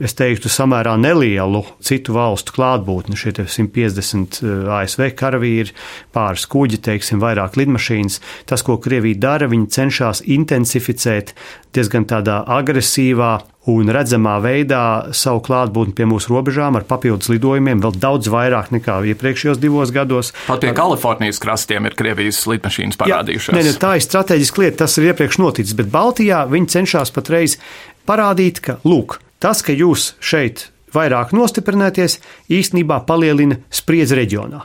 es 0.00 0.16
teiktu, 0.16 0.48
samērā 0.52 0.96
nelielu 1.00 1.62
citu 1.84 2.14
valstu 2.16 2.56
klātbūtni, 2.56 3.18
šie 3.20 3.34
150 3.44 4.40
eh, 4.40 4.72
ASV 4.80 5.10
karavīri, 5.18 5.76
pāris 6.14 6.46
kuģi, 6.50 6.80
teiksim, 6.88 7.20
vairāk 7.22 7.58
lidmašīnas, 7.60 8.20
tas, 8.50 8.64
ko 8.66 8.80
Krievija 8.80 9.20
dara, 9.20 9.50
viņi 9.50 9.70
cenšas 9.76 10.24
intensificēt 10.26 11.34
diezgan 11.76 12.08
tādā 12.10 12.40
agresīvā 12.50 13.36
un 13.70 13.92
redzamā 13.92 14.38
veidā 14.42 15.12
savu 15.14 15.42
klātbūtni 15.44 15.92
pie 15.94 16.06
mūsu 16.08 16.32
robežām 16.32 16.78
ar 16.80 16.86
papildus 16.88 17.28
lidojumiem, 17.30 17.82
vēl 17.84 17.98
daudz 18.00 18.30
vairāk 18.32 18.72
nekā 18.74 18.96
iepriekšējos 19.12 19.60
divos 19.60 19.92
gados. 19.94 20.32
Pat 20.48 20.64
pie 20.64 20.72
Kalifornijas 20.76 21.38
krastiem 21.42 21.86
ir 21.86 21.96
Krievijas 21.98 22.40
lidmašīnas 22.50 22.98
parādījušās. 23.00 23.52
Jā, 23.52 23.60
ne, 23.60 23.66
ne, 23.68 23.76
tā 23.78 23.94
ir 23.98 24.06
strateģiska 24.06 24.64
lieta, 24.64 24.82
tas 24.86 24.96
ir 24.98 25.10
iepriekš 25.12 25.42
noticis, 25.44 25.76
bet 25.78 25.92
Baltijā 25.92 26.46
viņi 26.50 26.72
cenšas 26.78 27.12
patreiz 27.14 27.60
parādīt, 28.08 28.64
ka, 28.64 28.80
lūk, 28.88 29.20
tas, 29.40 29.64
ka 29.66 29.74
jūs 29.76 30.14
šeit 30.20 30.68
vairāk 30.94 31.34
nostiprināties, 31.36 32.18
īstenībā 32.50 33.00
palielina 33.06 33.60
spriedzi 33.72 34.16
reģionā. 34.18 34.62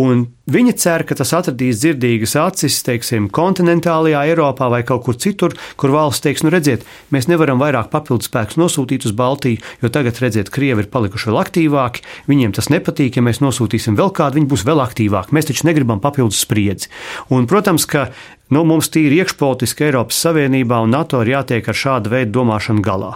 Un 0.00 0.24
viņi 0.50 0.74
cer, 0.80 1.04
ka 1.06 1.16
tas 1.18 1.32
atradīs 1.36 1.80
dzirdīgas 1.82 2.34
acis, 2.40 2.80
teiksim, 2.86 3.28
kontinentālajā 3.34 4.24
Eiropā 4.32 4.70
vai 4.72 4.82
kaut 4.86 5.04
kur 5.06 5.18
citur, 5.20 5.54
kur 5.80 5.94
valsts 5.94 6.24
teiks, 6.24 6.44
nu 6.44 6.52
redziet, 6.54 6.86
mēs 7.14 7.28
nevaram 7.30 7.60
vairāk 7.62 7.92
papildus 7.92 8.30
spēkus 8.30 8.58
nosūtīt 8.60 9.06
uz 9.08 9.14
Baltiju, 9.18 9.62
jo 9.82 9.92
tagad, 9.92 10.18
redziet, 10.22 10.52
Krievi 10.54 10.84
ir 10.84 10.90
palikuši 10.92 11.30
vēl 11.30 11.42
aktīvāki, 11.44 12.06
viņiem 12.30 12.56
tas 12.56 12.70
nepatīk, 12.74 13.18
ja 13.18 13.26
mēs 13.26 13.42
nosūtīsim 13.44 13.98
vēl 13.98 14.12
kādu, 14.16 14.40
viņi 14.40 14.50
būs 14.50 14.66
vēl 14.68 14.82
aktīvāki. 14.82 15.36
Mēs 15.36 15.52
taču 15.52 15.68
negribam 15.68 16.02
papildus 16.02 16.42
spriedzi. 16.46 16.90
Un, 17.34 17.46
protams, 17.50 17.86
ka 17.88 18.08
Nu, 18.48 18.62
mums 18.64 18.86
tīri 18.88 19.18
iekšpolitiski 19.20 19.84
Eiropas 19.90 20.16
Savienībā 20.24 20.78
un 20.80 20.94
NATO 20.96 21.18
ir 21.20 21.34
jātiek 21.34 21.66
ar 21.68 21.76
šādu 21.76 22.08
veidu 22.14 22.32
domāšanu 22.38 22.80
galā 22.80 23.10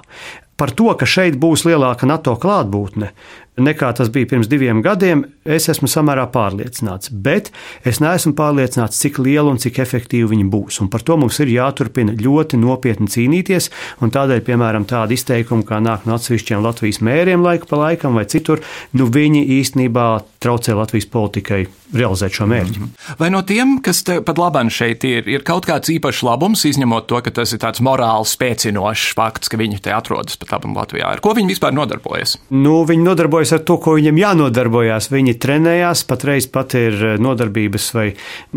par 0.56 0.72
to, 0.76 0.90
ka 0.98 1.08
šeit 1.08 1.38
būs 1.40 1.66
lielāka 1.68 2.08
NATO 2.08 2.36
klātbūtne 2.40 3.12
nekā 3.60 3.90
tas 3.96 4.08
bija 4.12 4.30
pirms 4.30 4.48
diviem 4.48 4.80
gadiem, 4.84 5.26
es 5.44 5.68
esmu 5.68 5.88
samērā 5.90 6.24
pārliecināts. 6.32 7.10
Bet 7.12 7.50
es 7.84 8.00
neesmu 8.00 8.32
pārliecināts, 8.38 9.00
cik 9.02 9.20
liela 9.20 9.52
un 9.52 9.60
cik 9.60 9.82
efektīva 9.82 10.30
viņi 10.32 10.46
būs. 10.52 10.80
Un 10.84 10.88
par 10.92 11.04
to 11.04 11.18
mums 11.20 11.40
ir 11.42 11.52
jāturpina 11.52 12.16
ļoti 12.16 12.60
nopietni 12.60 13.10
cīnīties. 13.12 13.68
Tādēļ, 14.00 14.42
piemēram, 14.46 14.86
tāda 14.88 15.16
izteikuma, 15.16 15.66
kā 15.68 15.80
nāk 15.84 16.08
no 16.08 16.16
atsevišķiem 16.16 16.64
Latvijas 16.64 17.02
mēriem 17.04 17.44
laiku 17.44 17.68
pa 17.68 17.80
laikam 17.86 18.16
vai 18.16 18.26
citur, 18.28 18.64
nu 18.96 19.08
viņi 19.12 19.44
īstenībā 19.60 20.08
traucē 20.42 20.74
Latvijas 20.76 21.08
politikai 21.12 21.66
realizēt 21.92 22.32
šo 22.36 22.46
mērķi. 22.48 22.78
-hmm. 22.80 23.16
Vai 23.18 23.30
no 23.30 23.42
tiem, 23.42 23.78
kas 23.82 24.02
pat 24.02 24.38
labāk 24.38 24.70
šeit 24.70 25.04
ir, 25.04 25.28
ir 25.28 25.42
kaut 25.44 25.66
kāds 25.66 25.90
īpašs 25.92 26.22
labums, 26.22 26.64
izņemot 26.64 27.06
to, 27.06 27.20
ka 27.20 27.30
tas 27.30 27.52
ir 27.52 27.58
tāds 27.58 27.80
morāli 27.80 28.26
spēcinošs 28.28 29.14
fakts, 29.14 29.48
ka 29.48 29.56
viņi 29.56 29.80
te 29.80 29.92
atrodas 29.92 30.36
pat 30.36 30.52
labam 30.52 30.76
Latvijā? 30.76 31.06
Ar 31.12 31.20
ko 31.20 31.34
viņi 31.34 31.54
vispār 31.54 31.72
nodarbojas? 31.72 32.38
Nu, 32.50 32.84
viņi 32.84 33.04
nodarbojas 33.04 33.51
ar 33.56 33.62
to, 33.68 33.76
ko 33.82 33.96
viņiem 33.98 34.20
jānodarbojās. 34.20 35.10
Viņi 35.12 35.36
trenējās, 35.42 36.04
patreiz 36.08 36.48
pat 36.52 36.76
ir 36.78 37.18
nodarbības 37.22 37.88
vai 37.96 38.08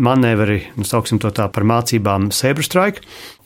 manevri, 0.02 0.62
nu, 0.76 0.86
sauksim 0.88 1.20
to 1.22 1.32
tā 1.34 1.48
par 1.52 1.66
mācībām 1.68 2.30
Sabre 2.34 2.66
Strike. 2.66 3.04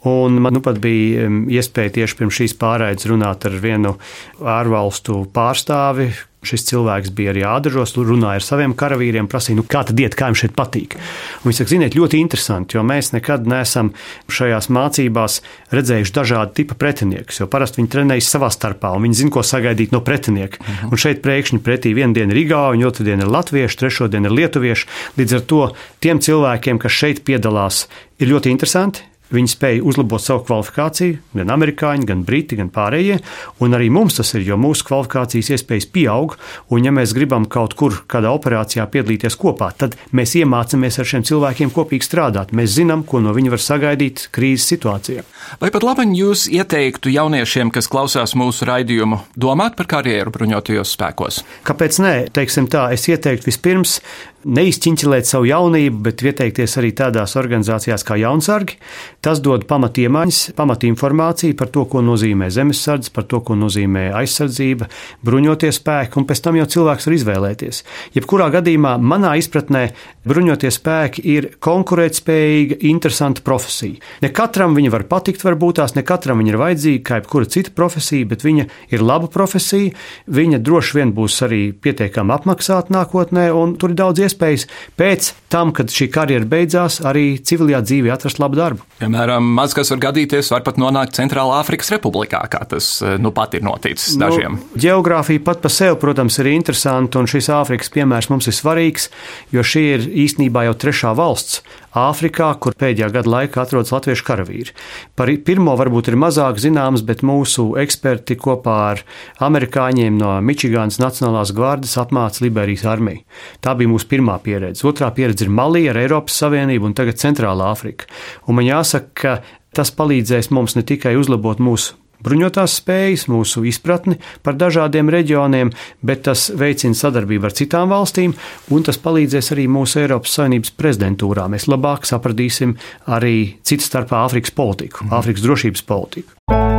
Un 0.08 0.40
man 0.40 0.56
nu 0.56 0.62
pat 0.64 0.78
bija 0.80 1.28
iespēja 1.28 1.98
tieši 2.00 2.16
pirms 2.16 2.38
šīs 2.40 2.56
pārraides 2.60 3.08
runāt 3.10 3.44
ar 3.44 3.58
vienu 3.60 3.96
ārvalstu 4.40 5.26
pārstāvi, 5.34 6.08
Šis 6.40 6.62
cilvēks 6.70 7.10
bija 7.12 7.34
arī 7.34 7.42
ādažos, 7.44 7.92
runāja 8.00 8.40
ar 8.40 8.44
saviem 8.44 8.72
karavīriem, 8.72 9.26
prasīja, 9.28 9.58
nu, 9.58 9.64
kā 9.68 9.82
tad 9.84 9.98
iet, 10.00 10.14
kā 10.16 10.30
jums 10.30 10.40
šeit 10.40 10.54
patīk. 10.56 10.94
Un 11.42 11.50
viņš 11.50 11.58
saka, 11.60 11.72
ziniet, 11.74 11.96
ļoti 11.98 12.16
interesanti, 12.16 12.78
jo 12.78 12.84
mēs 12.88 13.12
nekad 13.12 13.44
neesam 13.50 13.90
šajās 14.32 14.70
mācībās 14.72 15.36
redzējuši 15.76 16.14
dažādu 16.16 16.56
tipu 16.56 16.78
pretiniekus, 16.80 17.42
jo 17.42 17.48
parasti 17.52 17.82
viņi 17.82 17.92
trenējas 17.92 18.32
savā 18.32 18.48
starpā, 18.54 18.94
un 18.96 19.04
viņi 19.04 19.20
zina, 19.20 19.34
ko 19.36 19.44
sagaidīt 19.44 19.92
no 19.92 20.00
pretinieka. 20.06 20.62
Uh 20.62 20.64
mhm. 20.64 20.78
-huh. 20.80 20.96
Un 20.96 21.04
šeit 21.04 21.20
pēkšņi 21.26 21.60
pretī 21.60 21.92
vienu 21.94 22.16
dienu 22.16 22.32
ir 22.32 22.40
Igauni, 22.46 22.88
otru 22.88 23.04
dienu 23.04 23.28
ir 23.28 23.34
Latvieši, 23.36 23.76
trešo 23.76 24.08
dienu 24.08 24.32
ir 24.32 24.36
Lietuvieši. 24.40 24.88
Līdz 25.20 25.34
ar 25.36 25.40
to 25.40 25.62
tiem 26.00 26.24
cilvēkiem, 26.24 26.78
kas 26.78 26.92
šeit 26.92 27.24
piedalās, 27.24 27.86
ir 28.18 28.32
ļoti 28.32 28.48
interesanti. 28.48 29.10
Viņi 29.30 29.52
spēja 29.52 29.82
uzlabot 29.86 30.22
savu 30.22 30.42
kvalifikāciju, 30.48 31.18
gan 31.38 31.52
amerikāņi, 31.54 32.06
gan 32.08 32.24
briti, 32.26 32.56
gan 32.58 32.70
pārējie. 32.74 33.20
Un 33.62 33.76
arī 33.78 33.86
mums 33.94 34.18
tas 34.18 34.32
ir, 34.34 34.42
jo 34.48 34.58
mūsu 34.58 34.86
kvalifikācijas 34.88 35.52
iespējas 35.54 35.86
pieaug. 35.94 36.34
Un, 36.74 36.82
ja 36.86 36.90
mēs 36.94 37.14
gribam 37.14 37.46
kaut 37.50 37.76
kur, 37.78 38.00
kādā 38.10 38.32
operācijā 38.34 38.88
piedalīties 38.90 39.38
kopā, 39.38 39.70
tad 39.78 39.94
mēs 40.16 40.34
iemācāmies 40.40 40.98
ar 40.98 41.10
šiem 41.12 41.26
cilvēkiem 41.30 41.70
kopīgi 41.76 42.08
strādāt. 42.08 42.50
Mēs 42.56 42.74
zinām, 42.80 43.04
ko 43.06 43.22
no 43.22 43.34
viņa 43.36 43.54
var 43.54 43.62
sagaidīt 43.62 44.26
krīzes 44.34 44.66
situācijā. 44.74 45.22
Vai 45.62 45.70
pat 45.70 45.86
labi 45.86 46.08
jūs 46.18 46.48
ieteiktu 46.50 47.12
jauniešiem, 47.14 47.70
kas 47.74 47.90
klausās 47.90 48.34
mūsu 48.38 48.66
raidījumu, 48.66 49.22
domāt 49.38 49.78
par 49.78 49.88
karjeru 49.94 50.34
bruņotajos 50.34 50.96
spēkos? 50.96 51.42
Kāpēc 51.66 52.02
nē? 52.02 52.14
Teiksim 52.34 52.66
tā, 52.72 52.88
es 52.94 53.06
ieteiktu 53.10 53.50
vispirms 53.50 54.00
neizķiņķilēt 54.44 55.29
savu 55.29 55.48
jaunību, 55.50 56.00
bet 56.07 56.22
ieteikties 56.24 56.76
arī 56.81 56.92
tādās 56.96 57.37
organizācijās 57.37 58.05
kā 58.07 58.16
Jaunsargi. 58.20 58.79
Tas 59.20 59.42
dod 59.44 59.66
pamatiemaņas, 59.68 60.55
pamatinformāciju 60.57 61.57
par 61.59 61.68
to, 61.74 61.85
ko 61.90 62.00
nozīmē 62.05 62.48
zemesardze, 62.53 63.12
par 63.12 63.26
to, 63.29 63.42
ko 63.44 63.57
nozīmē 63.61 64.07
aizsardzība, 64.16 64.88
bruņoties 65.26 65.81
spēki, 65.81 66.16
un 66.20 66.29
pēc 66.29 66.42
tam 66.46 66.57
jau 66.61 66.68
cilvēks 66.76 67.09
var 67.09 67.16
izvēlēties. 67.18 67.83
Jebkurā 68.16 68.48
gadījumā, 68.55 68.94
manā 69.00 69.35
izpratnē, 69.40 69.85
bruņoties 70.29 70.81
spēki 70.81 71.24
ir 71.35 71.50
konkurētspējīga, 71.61 72.81
interesanta 72.88 73.44
profesija. 73.44 74.00
Ne 74.24 74.33
katram 74.33 74.76
viņa 74.79 74.94
var 74.96 75.05
patikt, 75.11 75.44
varbūt 75.44 75.81
tās 75.83 75.96
ne 75.98 76.05
katram 76.07 76.40
viņa 76.40 76.55
ir 76.55 76.61
vajadzīga, 76.61 77.05
kā 77.05 77.20
jebkura 77.20 77.50
cita 77.50 77.74
profesija, 77.76 78.29
bet 78.33 78.44
viņa 78.46 78.66
ir 78.94 79.05
laba 79.05 79.29
profesija, 79.33 79.92
viņa 80.33 80.62
droši 80.64 80.96
vien 80.96 81.14
būs 81.16 81.40
arī 81.44 81.62
pietiekami 81.76 82.37
apmaksāta 82.37 82.96
nākotnē, 82.96 83.50
un 83.53 83.76
tur 83.81 83.92
ir 83.92 84.00
daudz 84.00 84.24
iespējas 84.30 84.66
pēc 84.98 85.32
tam, 85.50 85.74
kad 85.74 85.90
šī 85.90 86.06
karjera 86.14 86.46
beidzās, 86.48 87.00
arī 87.06 87.34
civilajā 87.42 87.82
dzīvē 87.86 88.12
atrast 88.14 88.40
labu 88.40 88.58
darbu. 88.60 88.86
Piemēram, 89.00 89.50
maz 89.58 89.74
kas 89.76 89.90
var 89.90 90.02
gadīties, 90.06 90.52
var 90.54 90.62
pat 90.66 90.78
nonākt 90.80 91.18
Centrālā 91.18 91.58
Afrikas 91.60 91.90
Republikā, 91.94 92.44
kā 92.52 92.62
tas 92.70 92.92
eh, 93.02 93.16
nu 93.20 93.34
pat 93.34 93.58
ir 93.58 93.66
noticis 93.66 94.14
nu, 94.14 94.24
dažiem. 94.26 94.60
Geogrāfija 94.78 95.42
pat 95.44 95.64
par 95.64 95.74
sevi, 95.74 95.98
protams, 96.00 96.38
ir 96.40 96.52
interesanta, 96.54 97.20
un 97.20 97.30
šis 97.30 97.50
Āfrikas 97.50 97.90
piemērs 97.92 98.30
mums 98.30 98.48
ir 98.50 98.56
svarīgs, 98.56 99.10
jo 99.54 99.66
šī 99.66 99.84
ir 99.96 100.08
īstenībā 100.26 100.68
jau 100.68 100.78
trešā 100.86 101.14
valsts 101.18 101.64
Āfrikā, 101.90 102.53
kur 102.62 102.76
pēdējā 102.79 103.09
gada 103.11 103.31
laikā 103.31 103.64
atrodas 103.64 103.90
latviešu 103.90 104.22
karavīri. 104.29 104.74
Par 105.18 105.31
pirmo 105.46 105.74
varbūt 105.79 106.12
ir 106.12 106.16
mazāk 106.22 106.61
zināms, 106.62 107.03
bet 107.07 107.24
mūsu 107.26 107.72
eksperti 107.83 108.37
kopā 108.38 108.76
ar 108.92 109.03
amerikāņiem 109.42 110.18
no 110.20 110.37
Mičiganas 110.44 111.00
Nacionālās 111.03 111.50
gvardes 111.57 111.96
apmāca 111.98 112.44
Liberijas 112.44 112.87
armiju. 112.87 113.24
Tā 113.59 113.74
bija 113.74 113.90
mūsu 113.90 114.07
pirmā 114.11 114.38
pieredze. 114.44 114.87
Otrā 114.87 115.11
pieredze 115.16 115.48
ir 115.48 115.50
Malija 115.50 115.90
ar 115.90 116.03
Eiropas 116.05 116.38
Savienību 116.44 116.92
un 116.92 116.94
tagad 116.94 117.18
Centrālā 117.18 117.72
Āfrika. 117.74 118.07
Un 118.46 118.61
man 118.61 118.68
jāsaka, 118.70 119.11
ka 119.14 119.35
tas 119.74 119.90
palīdzēs 119.90 120.53
mums 120.55 120.79
ne 120.79 120.87
tikai 120.87 121.16
uzlabot 121.18 121.59
mūsu 121.59 121.98
bruņotās 122.24 122.78
spējas, 122.80 123.26
mūsu 123.30 123.64
izpratni 123.68 124.18
par 124.46 124.59
dažādiem 124.61 125.11
reģioniem, 125.12 125.72
bet 126.02 126.24
tas 126.28 126.48
veicina 126.54 126.96
sadarbību 126.96 127.50
ar 127.50 127.56
citām 127.56 127.92
valstīm, 127.92 128.35
un 128.70 128.87
tas 128.87 129.00
palīdzēs 129.00 129.52
arī 129.56 129.68
mūsu 129.70 130.02
Eiropas 130.04 130.38
Savienības 130.38 130.74
prezidentūrā. 130.78 131.48
Mēs 131.52 131.68
labāk 131.70 132.09
sapratīsim 132.09 132.76
arī 133.11 133.37
citu 133.66 133.87
starpā 133.87 134.24
Āfrikas 134.26 134.54
politiku, 134.54 135.06
mhm. 135.06 135.16
Āfrikas 135.20 135.46
drošības 135.46 135.88
politiku. 135.88 136.69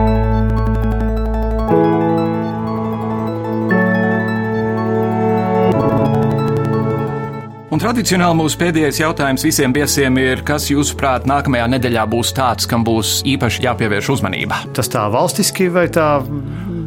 Un 7.71 7.79
tradicionāli 7.79 8.35
mūsu 8.35 8.57
pēdējais 8.59 8.97
jautājums 8.99 9.45
visiem 9.47 9.71
viesiem 9.71 10.17
ir, 10.19 10.41
kas 10.43 10.65
jūsuprāt 10.67 11.23
nākamajā 11.29 11.69
nedēļā 11.71 12.03
būs 12.11 12.33
tāds, 12.35 12.67
kam 12.67 12.83
būs 12.83 13.21
īpaši 13.31 13.63
jāpievērš 13.63 14.09
uzmanība? 14.17 14.57
Tas 14.75 14.91
tā 14.91 15.05
valstiski 15.13 15.69
vai 15.71 15.85
tā 15.87 16.09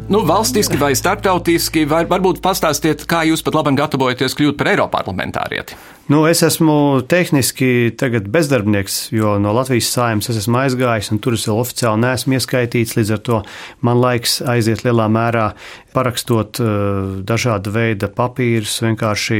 Nu, 0.05 0.19
valstiski 0.21 0.77
vai 0.77 0.91
starptautiski, 0.93 1.81
vai 1.89 2.03
varbūt 2.05 2.37
pastāstiet, 2.37 3.07
kā 3.09 3.23
jūs 3.25 3.41
pat 3.41 3.55
labi 3.57 3.71
gatavojaties 3.79 4.35
kļūt 4.37 4.57
par 4.59 4.67
Eiroparlamentārieti? 4.75 5.77
Nu, 6.13 6.19
es 6.29 6.43
esmu 6.45 7.01
tehniski 7.09 7.89
bezdarbnieks, 8.29 8.99
jo 9.09 9.39
no 9.41 9.55
Latvijas 9.57 9.89
sājums 9.95 10.29
es 10.29 10.43
esmu 10.43 10.59
aizgājis, 10.61 11.09
un 11.09 11.17
tur 11.25 11.33
es 11.33 11.47
vēl 11.49 11.63
oficiāli 11.63 12.03
neesmu 12.03 12.37
ieskaitīts. 12.37 12.93
Līdz 12.99 13.15
ar 13.17 13.23
to 13.25 13.39
man 13.81 13.97
laiks 14.03 14.37
aiziet 14.45 14.85
lielā 14.85 15.09
mērā 15.09 15.47
parakstot 15.95 16.59
uh, 16.61 17.15
dažāda 17.25 17.71
veida 17.73 18.09
papīrus, 18.11 18.77
vienkārši 18.83 19.39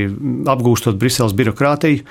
apgūstot 0.52 0.98
Briseles 1.02 1.36
birokrātiju. 1.38 2.06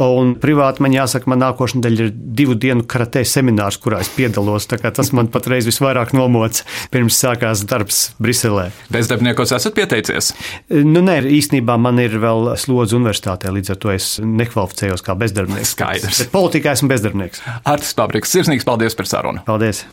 Un 0.00 0.36
privāti 0.38 0.84
man 0.84 0.94
jāsaka, 0.94 1.26
man 1.30 1.42
nākošais 1.42 1.80
nedēļa 1.80 2.04
ir 2.06 2.12
divu 2.38 2.54
dienu 2.54 2.84
karatē 2.88 3.24
seminārs, 3.26 3.80
kurā 3.82 4.00
es 4.04 4.10
piedalos. 4.14 4.68
Tas 4.70 5.10
man 5.16 5.30
patreiz 5.32 5.66
visvairāk 5.66 6.14
nomoc 6.16 6.62
pirms 6.94 7.18
sākās 7.18 7.64
darbs 7.68 8.12
Briselē. 8.22 8.68
Bezdarbniekos 8.94 9.54
esat 9.58 9.74
pieteicies? 9.76 10.30
Nu, 10.70 11.02
nē, 11.02 11.18
īstenībā 11.40 11.76
man 11.82 11.98
ir 12.02 12.14
vēl 12.22 12.52
slodzi 12.60 12.96
universitātē, 13.00 13.50
līdz 13.56 13.74
ar 13.74 13.82
to 13.82 13.92
es 13.96 14.12
nekvalificējos 14.22 15.04
kā 15.06 15.18
bezdarbnieks. 15.18 15.74
Skaidrs. 15.74 16.22
Bet 16.24 16.32
politikā 16.34 16.78
esmu 16.78 16.92
bezdarbnieks. 16.94 17.44
Artis 17.64 17.92
Pabriks, 17.98 18.32
sirsnīgs 18.32 18.68
paldies 18.68 18.98
par 18.98 19.10
sarunu. 19.10 19.44
Paldies! 19.48 19.84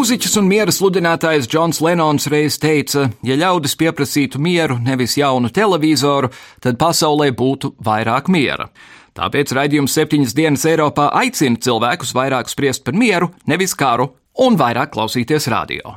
Mūziķis 0.00 0.38
un 0.40 0.46
miera 0.48 0.72
sludinātājs 0.72 1.44
Džons 1.44 1.82
Lenons 1.84 2.24
reiz 2.32 2.54
teica, 2.56 3.02
ja 3.20 3.34
ļaudis 3.36 3.74
pieprasītu 3.76 4.38
mieru, 4.40 4.78
nevis 4.80 5.18
jaunu 5.18 5.50
televizoru, 5.52 6.30
tad 6.64 6.78
pasaulē 6.80 7.26
būtu 7.36 7.74
vairāk 7.84 8.30
miera. 8.32 8.70
Tāpēc 9.18 9.52
raidījums 9.58 9.92
septiņas 9.98 10.32
dienas 10.38 10.64
Eiropā 10.70 11.10
aicina 11.20 11.60
cilvēkus 11.60 12.14
vairāk 12.16 12.48
spriest 12.48 12.86
par 12.86 12.96
mieru, 12.96 13.28
nevis 13.44 13.76
karu, 13.76 14.08
un 14.38 14.56
vairāk 14.58 14.92
klausīties 14.94 15.48
radio. 15.50 15.96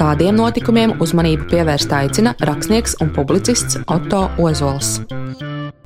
Kādiem 0.00 0.38
notikumiem 0.38 0.96
uzmanību 1.02 1.46
pievērst 1.50 1.92
aicina 1.94 2.34
rakstnieks 2.40 2.98
un 3.04 3.12
publicists 3.14 3.78
Otto 3.86 4.26
Ozols. 4.42 4.98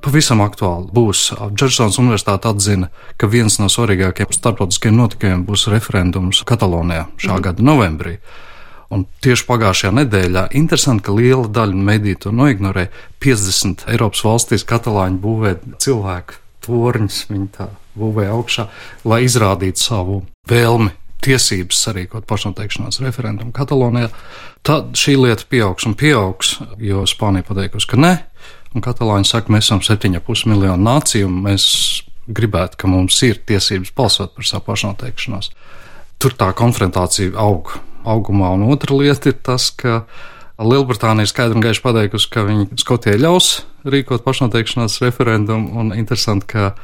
Pavisam 0.04 0.42
aktuāli 0.44 0.90
būs. 0.92 1.30
Džersons 1.56 1.96
Universitāte 2.00 2.50
atzina, 2.50 2.90
ka 3.16 3.28
viens 3.30 3.56
no 3.60 3.70
svarīgākajiem 3.72 4.34
starptautiskiem 4.36 4.96
notikumiem 4.98 5.46
būs 5.48 5.68
referendums 5.72 6.42
Katalonijā 6.44 7.06
šā 7.16 7.38
mm. 7.38 7.44
gada 7.46 7.64
novembrī. 7.64 8.18
Un 8.92 9.06
tieši 9.24 9.46
pagājušajā 9.48 9.94
nedēļā 9.96 10.42
interesanti, 10.60 11.06
ka 11.06 11.14
liela 11.16 11.48
daļa 11.48 11.86
mediju 11.88 12.20
to 12.26 12.34
noignorē. 12.36 12.90
50 13.24 13.88
Eiropas 13.94 14.20
valstīs 14.26 14.66
katalāņi 14.68 15.18
būvē 15.24 15.54
cilvēku 15.82 16.36
torņus, 16.68 17.24
viņi 17.32 17.48
tā 17.56 17.70
būvē 17.98 18.28
augšā, 18.34 18.68
lai 19.08 19.22
izrādītu 19.26 19.82
savu 19.82 20.20
vēlmi 20.50 20.90
tiesības 21.24 21.80
sarīkot 21.86 22.26
pašnoteikšanās 22.28 23.00
referendumu 23.00 23.54
Katalonijā, 23.56 24.10
tad 24.66 24.92
šī 24.98 25.16
lieta 25.22 25.46
pieaugs 25.48 25.86
un 25.88 25.96
pieaugs, 25.96 26.58
jo 26.82 27.06
Spānija 27.08 27.46
pateikusi, 27.48 27.88
ka 27.88 28.00
nē, 28.00 28.12
un 28.74 28.84
katalāņi 28.84 29.30
saka, 29.30 29.52
mēs 29.54 29.70
esam 29.70 29.80
7,5 29.84 30.50
miljonu 30.50 30.84
nāciju, 30.84 31.30
un 31.30 31.40
mēs 31.46 31.66
gribētu, 32.28 32.80
ka 32.80 32.90
mums 32.90 33.16
ir 33.24 33.40
tiesības 33.46 33.94
balsot 33.96 34.36
par 34.36 34.48
savu 34.48 34.68
pašnoteikšanos. 34.68 35.50
Tur 36.20 36.36
tā 36.38 36.50
konfrontācija 36.56 37.34
aug 37.40 37.72
augumā, 38.04 38.52
un 38.54 38.68
otra 38.72 38.96
lieta 38.96 39.32
ir 39.32 39.38
tas, 39.44 39.70
ka 39.72 40.04
Lielbritānija 40.60 41.26
skaidri 41.26 41.58
un 41.58 41.64
gaiši 41.64 41.82
pateikusi, 41.82 42.28
ka 42.30 42.44
viņi 42.46 42.78
Skotijai 42.78 43.18
ļaus 43.18 43.64
rīkot 43.90 44.22
pašnoteikšanās 44.26 45.00
referendumu, 45.02 45.72
un 45.80 45.94
interesanti, 45.96 46.46
ka 46.52 46.74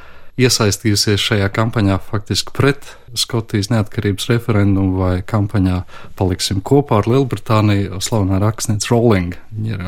iesaistījusies 0.40 1.20
šajā 1.22 1.48
kampaņā 1.54 1.98
faktiski 2.06 2.54
pret 2.56 2.94
Skotijas 3.18 3.70
neatkarības 3.72 4.28
referendumu 4.30 5.00
vai 5.02 5.14
kampaņā 5.26 5.82
paliksim 6.18 6.62
kopā 6.62 7.00
ar 7.00 7.08
Lielbritāniju. 7.10 7.98
Slavenā 8.02 8.38
rakstniece 8.42 8.92
Rowling. 8.92 9.36
Viņa 9.50 9.76
ir 9.76 9.86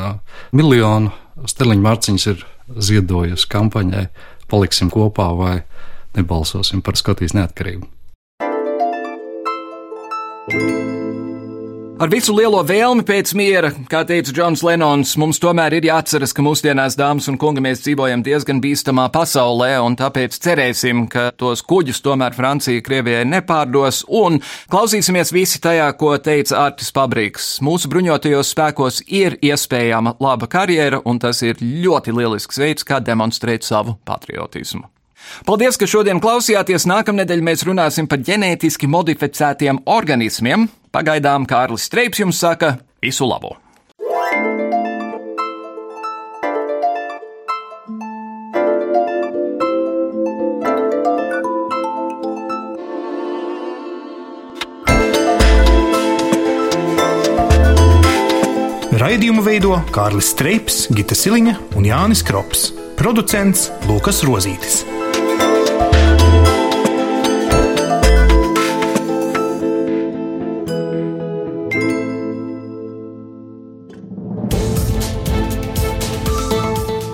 miljonu 0.55 1.13
steliņu 1.49 1.87
mārciņas 1.87 2.29
ir 2.33 2.45
ziedojusi 2.89 3.49
kampaņai 3.51 4.07
paliksim 4.51 4.91
kopā 4.93 5.31
vai 5.39 5.55
nebalsosim 6.17 6.83
par 6.85 6.99
Skotijas 6.99 7.37
neatkarību. 7.37 7.89
thank 10.43 10.87
you 10.87 10.92
Ar 12.03 12.09
visu 12.11 12.33
lielo 12.35 12.59
vēlmi 12.67 13.05
pēc 13.07 13.29
miera, 13.39 13.69
kā 13.87 14.01
teica 14.03 14.33
Džons 14.35 14.59
Lenons, 14.67 15.13
mums 15.21 15.37
tomēr 15.39 15.77
ir 15.77 15.85
jāatceras, 15.87 16.33
ka 16.35 16.43
mūsdienās, 16.43 16.97
dāmas 16.99 17.29
un 17.31 17.37
kungi, 17.39 17.63
mēs 17.63 17.79
dzīvojam 17.85 18.25
diezgan 18.25 18.59
bīstamā 18.59 19.05
pasaulē, 19.13 19.77
un 19.79 19.95
tāpēc 19.95 20.35
cerēsim, 20.43 21.05
ka 21.07 21.29
tos 21.39 21.63
kuģus 21.63 22.03
tomēr 22.03 22.35
Francija 22.35 22.83
Krievijai 22.83 23.23
nepārdos, 23.29 24.01
un 24.19 24.41
klausīsimies 24.73 25.31
visi 25.31 25.63
tajā, 25.63 25.87
ko 25.95 26.11
teica 26.19 26.65
Artis 26.65 26.91
Pabriks. 26.91 27.47
Mūsu 27.63 27.87
bruņotajos 27.95 28.51
spēkos 28.51 28.99
ir 29.07 29.39
iespējama 29.39 30.17
laba 30.19 30.51
karjera, 30.51 30.99
un 31.07 31.23
tas 31.23 31.39
ir 31.47 31.63
ļoti 31.63 32.19
lielisks 32.19 32.59
veids, 32.59 32.83
kā 32.83 32.99
demonstrēt 32.99 33.63
savu 33.63 33.95
patriotismu. 34.03 34.89
Paldies, 35.47 35.79
ka 35.79 35.87
šodien 35.87 36.19
klausījāties. 36.19 36.83
Nākamnedēļ 36.83 37.47
mēs 37.47 37.63
runāsim 37.63 38.11
par 38.11 38.19
ģenētiski 38.27 38.91
modificētiem 38.91 39.85
organismiem. 39.87 40.67
Pagaidām 40.93 41.47
Kārlis 41.49 41.87
Streips 41.89 42.19
jums 42.21 42.37
saka 42.37 42.75
visu 43.01 43.25
labu! 43.25 43.55
Raidījumu 59.01 59.41
veido 59.41 59.79
Kārlis 59.95 60.29
Streips, 60.35 60.83
Gita 60.93 61.17
Siliņa 61.17 61.57
un 61.73 61.89
Jānis 61.89 62.21
Krops. 62.21 62.69
Producents 63.01 63.71
Lukas 63.89 64.21
Rozītis. 64.29 64.83